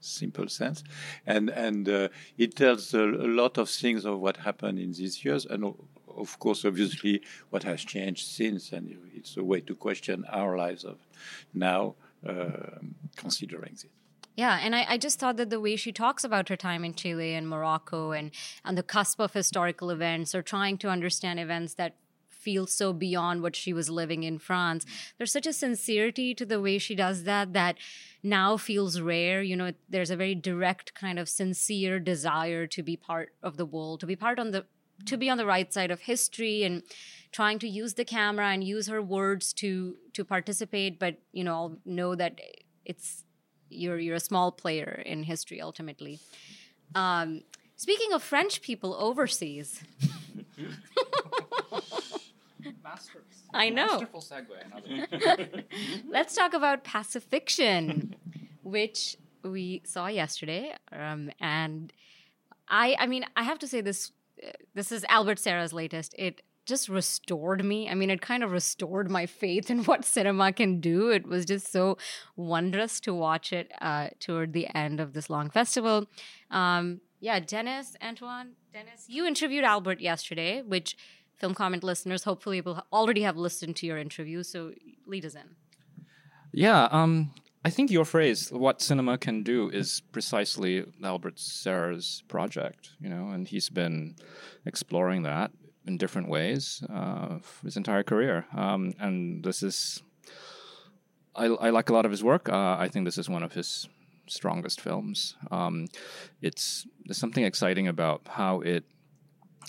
[0.00, 0.82] simple sense.
[1.26, 5.24] And and uh, it tells a, a lot of things of what happened in these
[5.24, 5.46] years.
[5.46, 5.74] And
[6.16, 10.84] of course obviously what has changed since and it's a way to question our lives
[10.84, 10.98] of
[11.52, 11.94] now
[12.26, 12.78] uh,
[13.16, 13.86] considering this.
[14.36, 16.94] Yeah, and I, I just thought that the way she talks about her time in
[16.94, 18.30] Chile and Morocco and
[18.66, 21.94] on the cusp of historical events or trying to understand events that
[22.46, 24.86] feel so beyond what she was living in France.
[25.16, 27.76] There's such a sincerity to the way she does that that
[28.22, 29.42] now feels rare.
[29.42, 33.66] You know, there's a very direct kind of sincere desire to be part of the
[33.74, 34.64] world, to be part on the
[35.04, 36.82] to be on the right side of history and
[37.30, 41.54] trying to use the camera and use her words to to participate but you know
[41.58, 42.40] I'll know that
[42.86, 43.24] it's
[43.68, 46.18] you're you're a small player in history ultimately.
[46.94, 47.42] Um,
[47.76, 49.82] speaking of French people overseas,
[53.52, 53.98] I know.
[56.08, 58.14] Let's talk about Pacifiction,
[58.62, 61.92] which we saw yesterday, um, and
[62.68, 64.12] I I mean I have to say this
[64.42, 66.14] uh, this is Albert Serra's latest.
[66.18, 67.88] It just restored me.
[67.88, 71.10] I mean, it kind of restored my faith in what cinema can do.
[71.10, 71.96] It was just so
[72.34, 76.06] wondrous to watch it uh, toward the end of this long festival.
[76.50, 80.96] Um, yeah, Dennis, Antoine, Dennis, you interviewed Albert yesterday, which
[81.36, 84.42] film comment listeners hopefully will already have listened to your interview.
[84.42, 84.72] So
[85.06, 85.56] lead us in.
[86.52, 87.32] Yeah, um,
[87.64, 93.30] I think your phrase, what cinema can do, is precisely Albert Serra's project, you know,
[93.30, 94.14] and he's been
[94.64, 95.50] exploring that
[95.86, 98.46] in different ways uh, his entire career.
[98.56, 100.02] Um, and this is,
[101.34, 102.48] I, I like a lot of his work.
[102.48, 103.88] Uh, I think this is one of his
[104.28, 105.36] strongest films.
[105.50, 105.86] Um,
[106.40, 108.84] it's there's something exciting about how it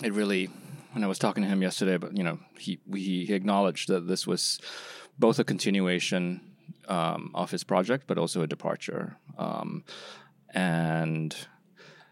[0.02, 0.50] it really
[0.92, 4.26] when I was talking to him yesterday, but you know, he he acknowledged that this
[4.26, 4.60] was
[5.18, 6.40] both a continuation
[6.88, 9.16] um, of his project, but also a departure.
[9.36, 9.84] Um,
[10.54, 11.36] and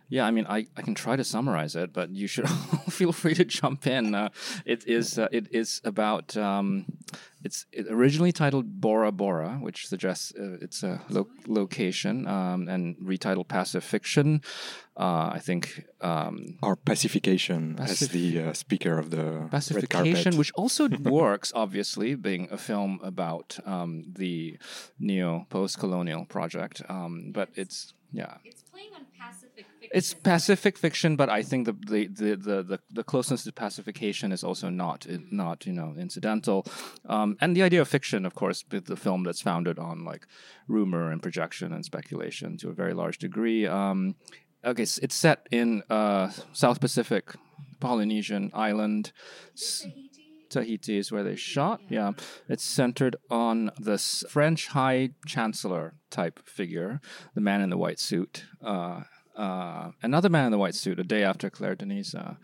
[0.08, 2.48] yeah, I mean, I, I can try to summarize it, but you should
[2.90, 4.14] feel free to jump in.
[4.14, 4.28] Uh,
[4.64, 6.84] it is uh, it is about um,
[7.44, 12.96] it's it originally titled Bora Bora, which suggests uh, it's a lo- location, um, and
[12.98, 14.42] retitled Pacifiction.
[14.98, 20.38] Uh, I think um, Or pacification, as the uh, speaker of the red Pacification, carpet.
[20.38, 24.56] which also works, obviously, being a film about um, the
[24.98, 26.80] neo post colonial project.
[26.88, 28.38] Um, but it's, yeah.
[28.42, 29.45] It's playing on Pacific fiction.
[29.92, 34.44] It's Pacific fiction, but I think the the, the, the, the, closeness to pacification is
[34.44, 36.66] also not not you know incidental,
[37.08, 40.26] um, and the idea of fiction, of course, with the film that's founded on like
[40.68, 43.66] rumor and projection and speculation to a very large degree.
[43.66, 44.16] Um,
[44.64, 47.34] okay, it's set in uh, South Pacific,
[47.80, 49.12] Polynesian island.
[50.48, 51.80] Tahiti is where they shot.
[51.88, 52.12] Yeah,
[52.48, 57.00] it's centered on this French High Chancellor type figure,
[57.34, 58.44] the man in the white suit.
[58.62, 59.02] Uh,
[59.36, 62.34] uh, another man in the white suit a day after Claire Denis' uh,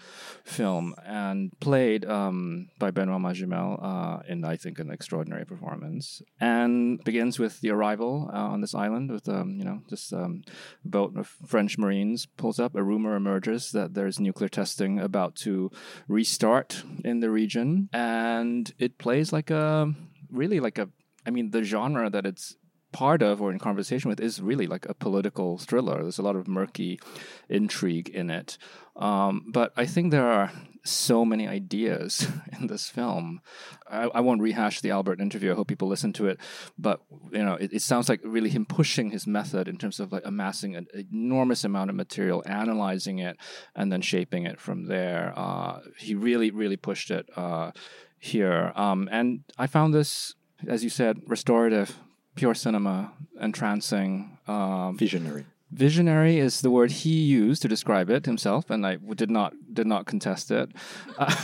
[0.45, 6.23] film, and played um, by Benoit Magimel uh, in, I think, an extraordinary performance.
[6.41, 10.43] And begins with the arrival uh, on this island with, um, you know, this um,
[10.85, 12.75] boat of French Marines pulls up.
[12.75, 15.71] A rumor emerges that there's nuclear testing about to
[16.09, 19.93] restart in the region, and it plays like a
[20.31, 20.89] really like a
[21.25, 22.57] I mean, the genre that it's
[22.93, 26.03] part of or in conversation with is really like a political thriller.
[26.03, 27.01] There's a lot of murky
[27.49, 28.59] intrigue in it.
[28.97, 30.53] Um, but I think there are
[30.85, 32.27] so many ideas
[32.61, 33.41] in this film.
[33.89, 35.53] I, I, won't rehash the Albert interview.
[35.53, 36.39] I hope people listen to it.
[36.79, 40.13] But you know, it, it sounds like really him pushing his method in terms of
[40.13, 43.37] like amassing an enormous amount of material, analyzing it,
[43.75, 45.33] and then shaping it from there.
[45.37, 47.71] Uh, he really, really pushed it uh,
[48.19, 48.73] here.
[48.75, 50.35] Um, and I found this,
[50.67, 51.99] as you said, restorative
[52.35, 54.39] pure cinema, entrancing.
[54.47, 55.47] Um, Visionary.
[55.71, 59.87] Visionary is the word he used to describe it himself, and I did not did
[59.87, 60.71] not contest it.
[61.17, 61.35] Uh,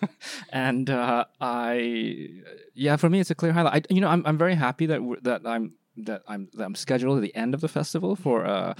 [0.50, 2.28] and uh, I,
[2.74, 3.86] yeah, for me, it's a clear highlight.
[3.90, 7.18] I, you know, I'm I'm very happy that that I'm that I'm that I'm scheduled
[7.18, 8.74] at the end of the festival for uh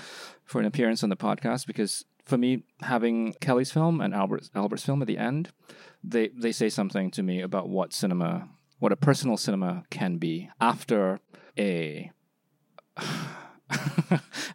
[0.44, 4.84] for an appearance on the podcast because for me, having Kelly's film and Albert Albert's
[4.84, 5.50] film at the end,
[6.04, 8.48] they they say something to me about what cinema,
[8.78, 11.20] what a personal cinema can be after
[11.58, 12.10] a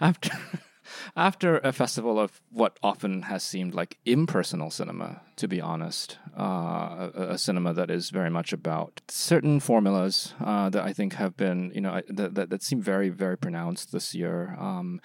[0.02, 0.32] after
[1.16, 7.10] after a festival of what often has seemed like impersonal cinema, to be honest, uh,
[7.16, 11.36] a, a, cinema that is very much about certain formulas uh, that I think have
[11.36, 14.56] been, you know, that, that, that seem very, very pronounced this year.
[14.60, 15.02] Um,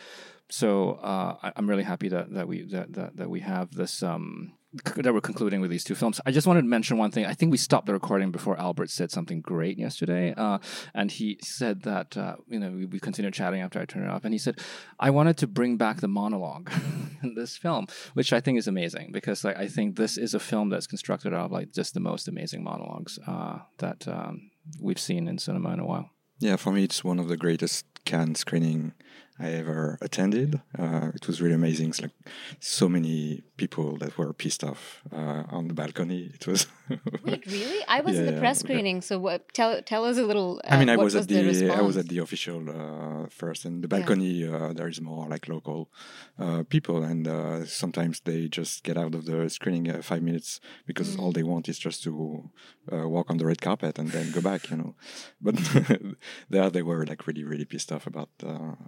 [0.51, 4.03] so uh, I, am really happy that, that we that, that, that we have this
[4.03, 6.21] um, that we're concluding with these two films.
[6.25, 7.27] I just wanted to mention one thing.
[7.27, 10.59] I think we stopped the recording before Albert said something great yesterday, uh,
[10.95, 14.11] and he said that uh, you know we, we, continued chatting after I turned it
[14.11, 14.61] off, and he said
[14.99, 16.71] I wanted to bring back the monologue
[17.23, 20.41] in this film, which I think is amazing because like I think this is a
[20.41, 24.51] film that's constructed out of like just the most amazing monologues uh, that um,
[24.81, 26.11] we've seen in cinema in a while.
[26.39, 28.95] Yeah, for me, it's one of the greatest Cannes screening
[29.39, 30.61] I ever attended.
[30.79, 31.89] Uh, it was really amazing.
[31.91, 32.13] It's like
[32.61, 36.31] so many people that were pissed off uh, on the balcony.
[36.35, 36.67] It was.
[37.25, 37.83] Wait, really?
[37.89, 39.01] I was yeah, in the press screening.
[39.01, 39.53] So what?
[39.55, 40.61] Tell tell us a little.
[40.65, 43.65] Uh, I mean, I was, was, at the, I was at the official uh, first,
[43.65, 44.57] and the balcony yeah.
[44.57, 45.91] Uh, there is more like local
[46.39, 47.27] uh, people, and
[47.69, 51.21] sometimes they just get out of the screening five minutes because mm.
[51.21, 52.51] all they want is just to
[52.91, 54.71] walk on the red carpet and then go back.
[54.71, 54.95] You know,
[55.41, 55.57] but
[56.51, 58.31] there they were like really really pissed off about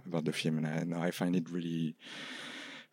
[0.07, 1.95] about the film, and I, I find it really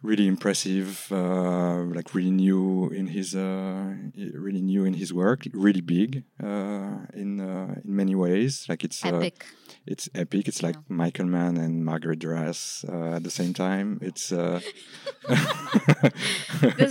[0.02, 3.94] really impressive, uh, like really new in his uh,
[4.34, 8.66] really new in his work, really big uh, in uh, in many ways.
[8.68, 9.46] Like it's uh, epic.
[9.86, 10.48] it's epic.
[10.48, 10.82] It's like yeah.
[10.88, 13.98] Michael Mann and Marguerite Duras uh, at the same time.
[14.02, 14.28] It's.
[14.28, 14.62] this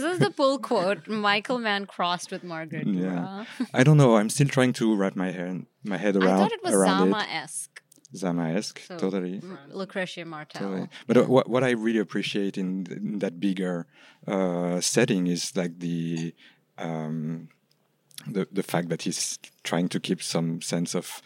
[0.02, 2.88] is the pull quote: Michael Mann crossed with Margaret.
[2.88, 4.16] Yeah, I don't know.
[4.16, 6.30] I'm still trying to wrap my head my head around.
[6.30, 7.81] I thought it was Zama-esque.
[8.16, 9.42] Zama-esque, so, totally.
[9.72, 10.62] Lucrecia Martel.
[10.62, 10.90] Totally.
[11.08, 13.88] But uh, what what I really appreciate in, in that bigger
[14.28, 16.34] uh, setting is like the
[16.78, 17.50] um,
[18.28, 21.22] the the fact that he's trying to keep some sense of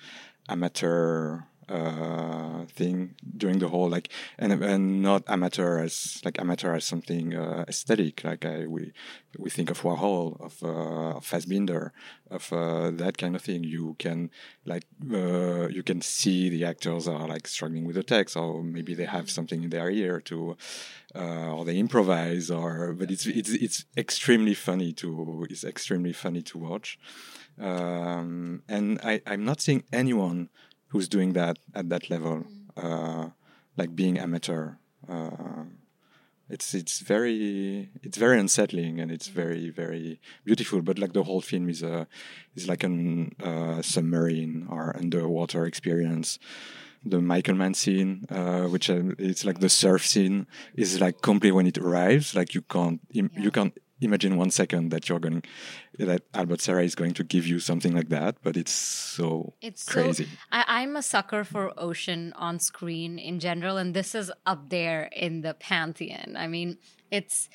[0.48, 6.86] amateur uh, thing during the whole like and and not amateur as like amateur as
[6.86, 8.24] something uh, aesthetic.
[8.24, 8.93] Like I, we
[9.38, 11.91] we think of Warhol of uh, of Fassbinder
[12.30, 13.63] of uh, that kind of thing.
[13.63, 14.30] You can
[14.66, 18.93] like uh, you can see the actors are like struggling with the text or maybe
[18.93, 20.57] they have something in their ear to
[21.16, 26.41] uh, or they improvise or but it's it's it's extremely funny to it's extremely funny
[26.43, 26.99] to watch.
[27.57, 30.49] Um, and I, I'm not seeing anyone
[30.90, 32.48] who's doing that at that level, mm.
[32.78, 33.30] uh,
[33.78, 34.76] like being amateur.
[35.08, 35.66] Uh,
[36.50, 40.82] it's it's very it's very unsettling and it's very very beautiful.
[40.82, 42.08] But like the whole film is a
[42.56, 46.40] is like an uh, submarine or underwater experience.
[47.08, 51.52] The Michael Mann scene, uh, which uh, it's like the surf scene, is like complete
[51.52, 52.36] when it arrives.
[52.36, 53.28] Like you can't yeah.
[53.38, 55.43] you can't imagine one second that you're going
[55.98, 59.86] that Albert Serra is going to give you something like that, but it's so it's
[59.86, 60.26] crazy.
[60.26, 64.70] So, I, am a sucker for ocean on screen in general, and this is up
[64.70, 66.36] there in the pantheon.
[66.38, 66.78] I mean,
[67.12, 67.50] it's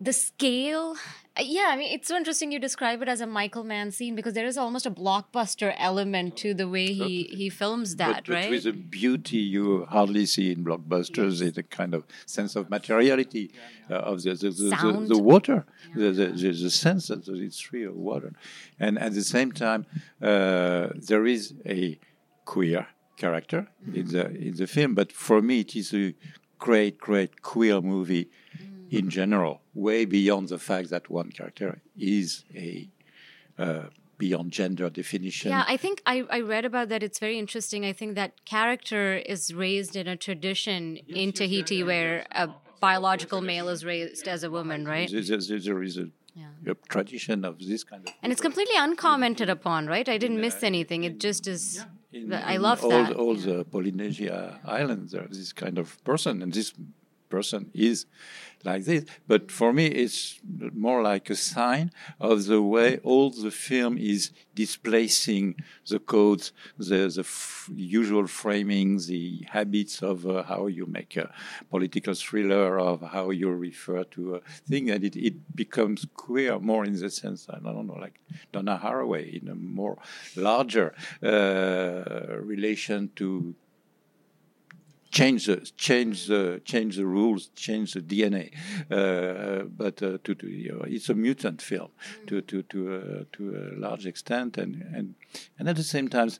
[0.00, 0.96] the scale
[1.38, 4.14] uh, yeah i mean it's so interesting you describe it as a michael mann scene
[4.14, 8.34] because there is almost a blockbuster element to the way he he films that but,
[8.34, 11.56] right but with a beauty you hardly see in blockbusters yes.
[11.58, 13.52] a kind of sense of materiality
[13.90, 16.10] uh, of the the, the, the, the water yeah.
[16.10, 18.32] the, the, the, sense that it's real water
[18.78, 19.84] and at the same time
[20.22, 21.98] uh, there is a
[22.46, 22.86] queer
[23.16, 24.00] character mm-hmm.
[24.00, 26.14] in the in the film but for me it is a
[26.60, 28.30] great, great queer movie
[28.90, 32.88] in general, way beyond the fact that one character is a
[33.58, 33.84] uh,
[34.18, 35.50] beyond gender definition.
[35.50, 37.02] Yeah, I think I, I read about that.
[37.02, 37.84] It's very interesting.
[37.84, 42.48] I think that character is raised in a tradition in Tahiti where a
[42.80, 45.10] biological male is raised as a woman, right?
[45.10, 46.06] There- there- there- there is a,
[46.66, 48.14] a tradition of this kind of.
[48.22, 50.08] And it's completely uncommented upon, right?
[50.08, 51.04] I didn't miss anything.
[51.04, 51.84] It just is.
[52.12, 53.12] in, I in love all, that.
[53.14, 55.12] all the Polynesia islands.
[55.12, 56.72] There's this kind of person, and this
[57.28, 58.06] person is
[58.64, 59.04] like this.
[59.26, 60.40] But for me, it's
[60.74, 65.54] more like a sign of the way all the film is displacing
[65.88, 71.32] the codes, the, the f- usual framing, the habits of uh, how you make a
[71.70, 76.84] political thriller, of how you refer to a thing, and it, it becomes queer more
[76.84, 78.20] in the sense, I don't know, like
[78.52, 79.96] Donna Haraway in a more
[80.36, 83.54] larger uh, relation to
[85.10, 88.52] change the change the change the rules, change the DNA.
[88.90, 91.90] Uh, but uh, to, to you know, it's a mutant film
[92.26, 95.14] to to to uh, to a large extent, and and
[95.58, 96.30] and at the same time,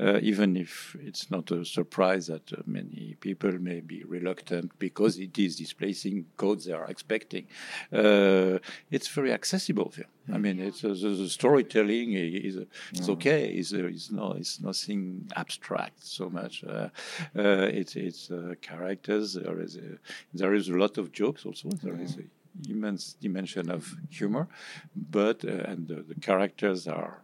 [0.00, 5.18] uh, even if it's not a surprise that uh, many people may be reluctant because
[5.18, 7.46] it is displacing codes they are expecting,
[7.92, 8.58] uh,
[8.90, 9.92] it's very accessible.
[10.32, 12.56] I mean, it's uh, the, the storytelling is
[12.92, 13.48] is okay.
[13.48, 16.64] Is is no, it's nothing abstract so much.
[16.64, 16.88] Uh,
[17.36, 19.34] uh, it's it's uh, characters.
[19.34, 19.98] There is a,
[20.34, 21.70] there is a lot of jokes also.
[21.70, 22.30] There is an
[22.68, 24.48] immense dimension of humor,
[24.94, 27.22] but uh, and the, the characters are.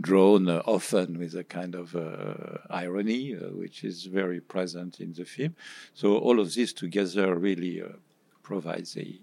[0.00, 5.12] Drawn uh, often with a kind of uh, irony, uh, which is very present in
[5.12, 5.54] the film.
[5.92, 7.88] So all of this together really uh,
[8.42, 9.20] provides a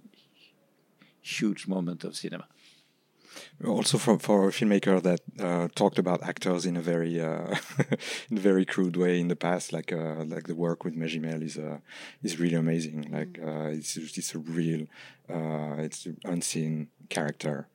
[1.21, 2.47] huge moment of cinema.
[3.65, 7.55] also for, for a filmmaker that uh, talked about actors in a very uh,
[8.29, 11.41] in a very crude way in the past, like uh, like the work with Magimel
[11.43, 11.79] is uh,
[12.23, 13.09] is really amazing.
[13.11, 14.87] Like uh, it's it's a real
[15.29, 17.67] uh, it's an unseen character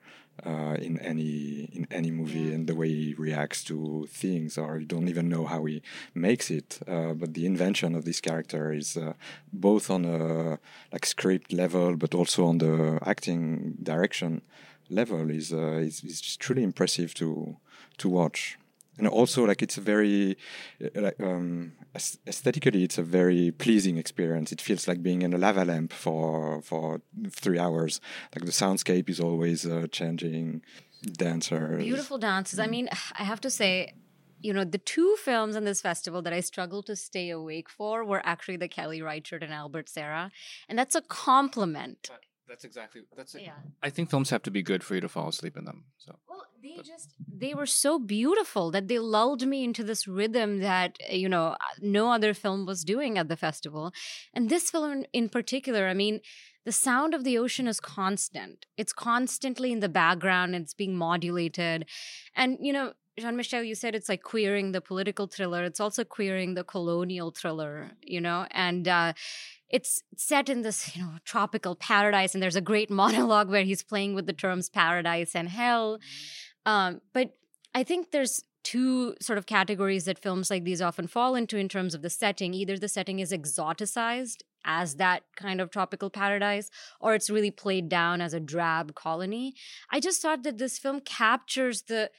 [0.45, 4.87] uh, in any in any movie, and the way he reacts to things, or you
[4.87, 5.83] don't even know how he
[6.15, 6.81] makes it.
[6.87, 9.13] Uh, but the invention of this character is uh,
[9.53, 10.59] both on a
[10.93, 14.43] like script level, but also on the acting direction
[14.91, 17.57] level is uh, is, is truly impressive to
[17.99, 18.59] to watch
[18.99, 20.37] and also like it's a very
[20.83, 25.39] uh, like um aesthetically it's a very pleasing experience it feels like being in a
[25.39, 28.01] lava lamp for for three hours
[28.35, 30.63] like the soundscape is always uh, changing
[31.13, 32.59] dancers Beautiful dances.
[32.59, 32.89] I mean,
[33.19, 33.95] I have to say,
[34.41, 38.05] you know, the two films in this festival that I struggled to stay awake for
[38.05, 40.31] were actually the Kelly Reichardt and Albert Serra.
[40.69, 42.11] And that's a compliment.
[42.49, 43.03] That's exactly.
[43.17, 43.35] That's.
[43.35, 43.43] it.
[43.43, 43.53] Yeah.
[43.83, 45.85] I think films have to be good for you to fall asleep in them.
[45.99, 50.59] So Well, they just they were so beautiful that they lulled me into this rhythm
[50.61, 53.93] that uh, you know no other film was doing at the festival.
[54.35, 56.21] And this film in- in particular, I mean,
[56.65, 58.67] the sound of the ocean is constant.
[58.77, 61.87] It's constantly in the background, it's being modulated.
[62.35, 65.63] And you know, Jean Michel, you said it's like queering the political thriller.
[65.65, 69.13] It's also queering the colonial thriller, you know, and uh,
[69.75, 72.33] it's set in this, you know, tropical paradise.
[72.33, 75.99] And there's a great monologue where he's playing with the terms paradise and hell.
[76.65, 77.33] Um, but
[77.75, 81.69] I think there's two sort of categories that films like these often fall into in
[81.69, 82.55] terms of the setting.
[82.55, 86.71] Either the setting is exoticized as that kind of tropical paradise,
[87.01, 89.55] or it's really played down as a drab colony.
[89.91, 92.11] I just thought that this film captures the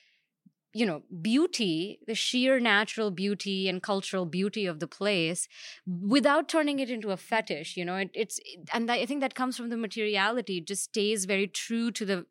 [0.75, 5.47] you know beauty the sheer natural beauty and cultural beauty of the place
[5.87, 8.39] without turning it into a fetish you know it, it's
[8.73, 10.57] and i think that comes from the materiality.
[10.57, 12.25] It just stays very true to the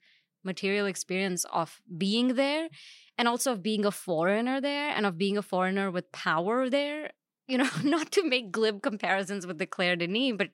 [0.45, 2.69] material experience of being there
[3.17, 7.13] and also of being a foreigner there and of being a foreigner with power there
[7.49, 10.51] you know not to make glib comparisons with the claire denis but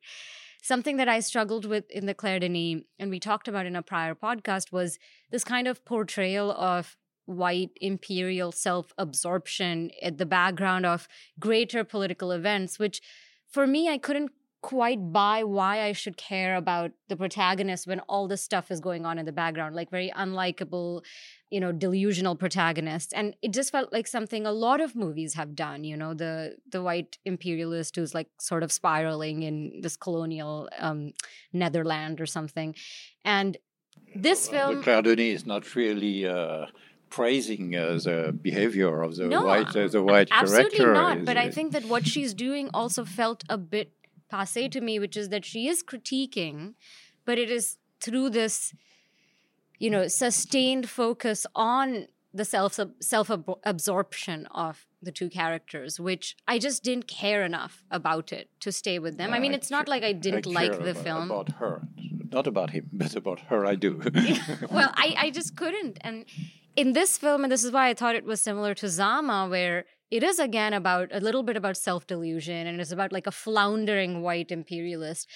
[0.63, 3.83] something that i struggled with in the claire denis and we talked about in a
[3.83, 4.99] prior podcast was
[5.33, 6.97] this kind of portrayal of
[7.31, 11.09] white imperial self absorption at the background of
[11.39, 13.01] greater political events, which
[13.49, 14.31] for me, I couldn't
[14.63, 19.07] quite buy why I should care about the protagonist when all this stuff is going
[19.07, 21.03] on in the background, like very unlikable,
[21.51, 23.13] you know, delusional protagonist.
[23.17, 26.57] And it just felt like something a lot of movies have done, you know, the
[26.71, 31.13] the white imperialist who's like sort of spiraling in this colonial um
[31.53, 32.75] Netherland or something.
[33.25, 33.57] And
[34.15, 36.67] this film But Claire is not really uh,
[37.11, 40.95] praising uh, the behavior of the No, white uh, the white Absolutely character.
[41.03, 41.19] not.
[41.19, 43.93] is- But I think that what she's doing also felt a bit
[44.31, 46.75] passe to me, which is that she is critiquing,
[47.25, 48.73] but it is through this,
[49.79, 53.29] you know, sustained focus on the self self
[53.65, 58.99] absorption of the two characters, which I just didn't care enough about it to stay
[59.01, 59.33] with them.
[59.35, 61.31] I mean, it's not like I didn't I like the about, film.
[61.31, 61.83] About her.
[62.31, 64.01] Not about him, but about her, I do.
[64.71, 65.99] well, I, I just couldn't.
[66.03, 66.25] And
[66.81, 69.85] in this film, and this is why I thought it was similar to Zama, where
[70.11, 73.39] it is again about a little bit about self delusion and it's about like a
[73.45, 75.29] floundering white imperialist.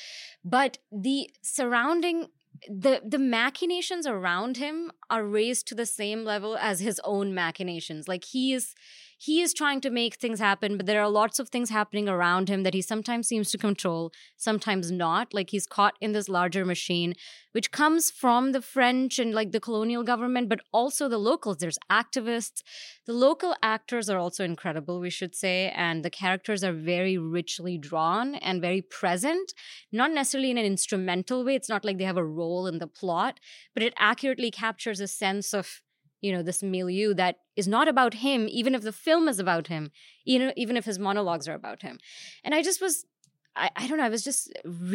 [0.43, 2.29] But the surrounding
[2.69, 8.09] the the machinations around him are raised to the same level as his own machinations
[8.09, 8.75] like he is
[9.19, 12.49] he is trying to make things happen but there are lots of things happening around
[12.49, 15.33] him that he sometimes seems to control sometimes not.
[15.33, 17.15] Like he's caught in this larger machine
[17.53, 21.59] which comes from the french and like the colonial government but also the locals.
[21.59, 22.62] There's activists.
[23.07, 27.79] The local actors are also incredible we should say and the characters are very richly
[27.79, 29.53] drawn and very present.
[29.93, 32.87] Not necessarily in an instrumental way it's not like they have a role in the
[32.87, 33.41] plot
[33.75, 35.81] but it accurately captures a sense of
[36.25, 39.66] you know this milieu that is not about him even if the film is about
[39.75, 39.83] him
[40.33, 41.95] you know even if his monologues are about him
[42.45, 42.95] and i just was
[43.64, 44.41] i, I don't know i was just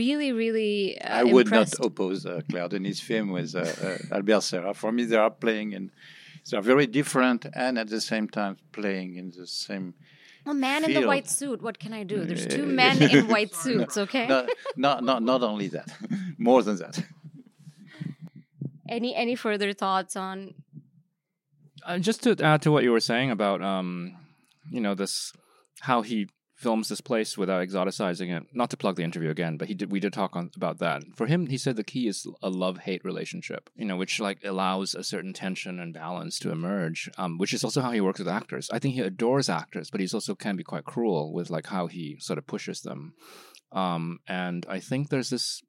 [0.01, 1.79] really really uh, I would impressed.
[1.79, 4.73] not oppose uh, Claire Denis' film with uh, uh, Albert Serra.
[4.81, 5.83] For me, they are playing in,
[6.49, 9.87] they are very different and at the same time playing in the same.
[10.53, 13.21] a man in the white suit what can i do there's two Uh, men in
[13.33, 14.39] white suits okay No,
[14.85, 15.89] not, not, not only that,
[16.49, 16.95] more than that.
[18.97, 20.37] any any further thoughts on
[21.85, 24.15] Uh, just to add to what you were saying about, um,
[24.69, 25.33] you know, this
[25.81, 26.27] how he
[26.59, 28.45] films this place without exoticizing it.
[28.53, 29.91] Not to plug the interview again, but he did.
[29.91, 31.03] We did talk on about that.
[31.15, 33.69] For him, he said the key is a love-hate relationship.
[33.75, 37.09] You know, which like allows a certain tension and balance to emerge.
[37.17, 38.69] Um, which is also how he works with actors.
[38.71, 41.87] I think he adores actors, but he's also can be quite cruel with like how
[41.87, 43.13] he sort of pushes them.
[43.71, 45.61] Um, and I think there's this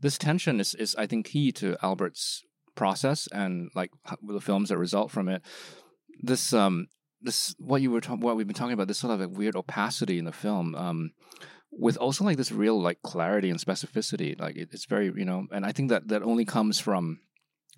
[0.00, 2.44] this tension is is I think key to Albert's
[2.74, 3.90] process and like
[4.22, 5.42] the films that result from it.
[6.22, 6.88] This um
[7.22, 9.56] this what you were ta- what we've been talking about this sort of like weird
[9.56, 11.12] opacity in the film um
[11.70, 15.46] with also like this real like clarity and specificity like it, it's very you know
[15.52, 17.20] and I think that that only comes from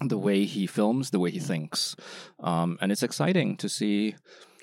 [0.01, 1.95] the way he films the way he thinks
[2.41, 4.15] um and it's exciting to see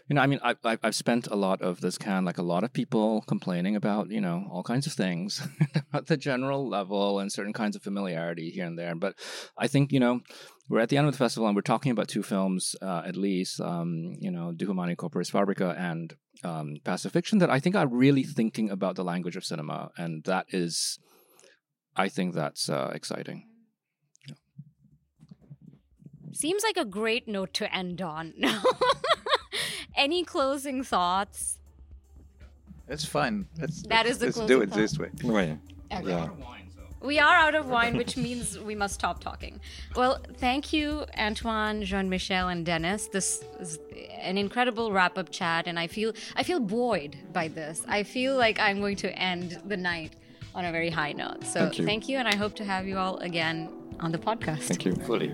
[0.10, 2.44] you know, I mean, I, I, I've spent a lot of this Cannes, like a
[2.44, 5.48] lot of people complaining about, you know, all kinds of things
[5.94, 8.96] at the general level and certain kinds of familiarity here and there.
[8.96, 9.14] But
[9.56, 10.22] I think, you know,
[10.68, 13.16] we're at the end of the festival and we're talking about two films, uh, at
[13.16, 17.88] least, um, you know, De Humani Corporis Fabrica and um, Pacifiction, that I think are
[17.88, 19.92] really thinking about the language of cinema.
[19.96, 20.98] And that is,
[21.96, 23.46] I think that's uh, exciting.
[26.32, 28.34] seems like a great note to end on
[29.96, 31.60] any closing thoughts
[32.90, 33.48] It's fine.
[33.60, 35.10] Let's, That let's, is the let's do closing it this way.
[35.24, 35.60] Ouais.
[35.92, 36.10] Okay.
[36.10, 36.30] Yeah.
[37.02, 39.62] We are out of wine, which means we must stop talking.
[39.96, 43.08] Well, thank you, Antoine, Jean Michel, and Dennis.
[43.08, 43.80] This is
[44.20, 47.84] an incredible wrap up chat, and I feel I feel buoyed by this.
[47.88, 50.14] I feel like I'm going to end the night
[50.54, 51.46] on a very high note.
[51.46, 52.18] So Thank you.
[52.18, 53.70] and I hope to have you all again
[54.02, 54.64] on the podcast.
[54.64, 54.94] Thank you.
[54.96, 55.34] Fully.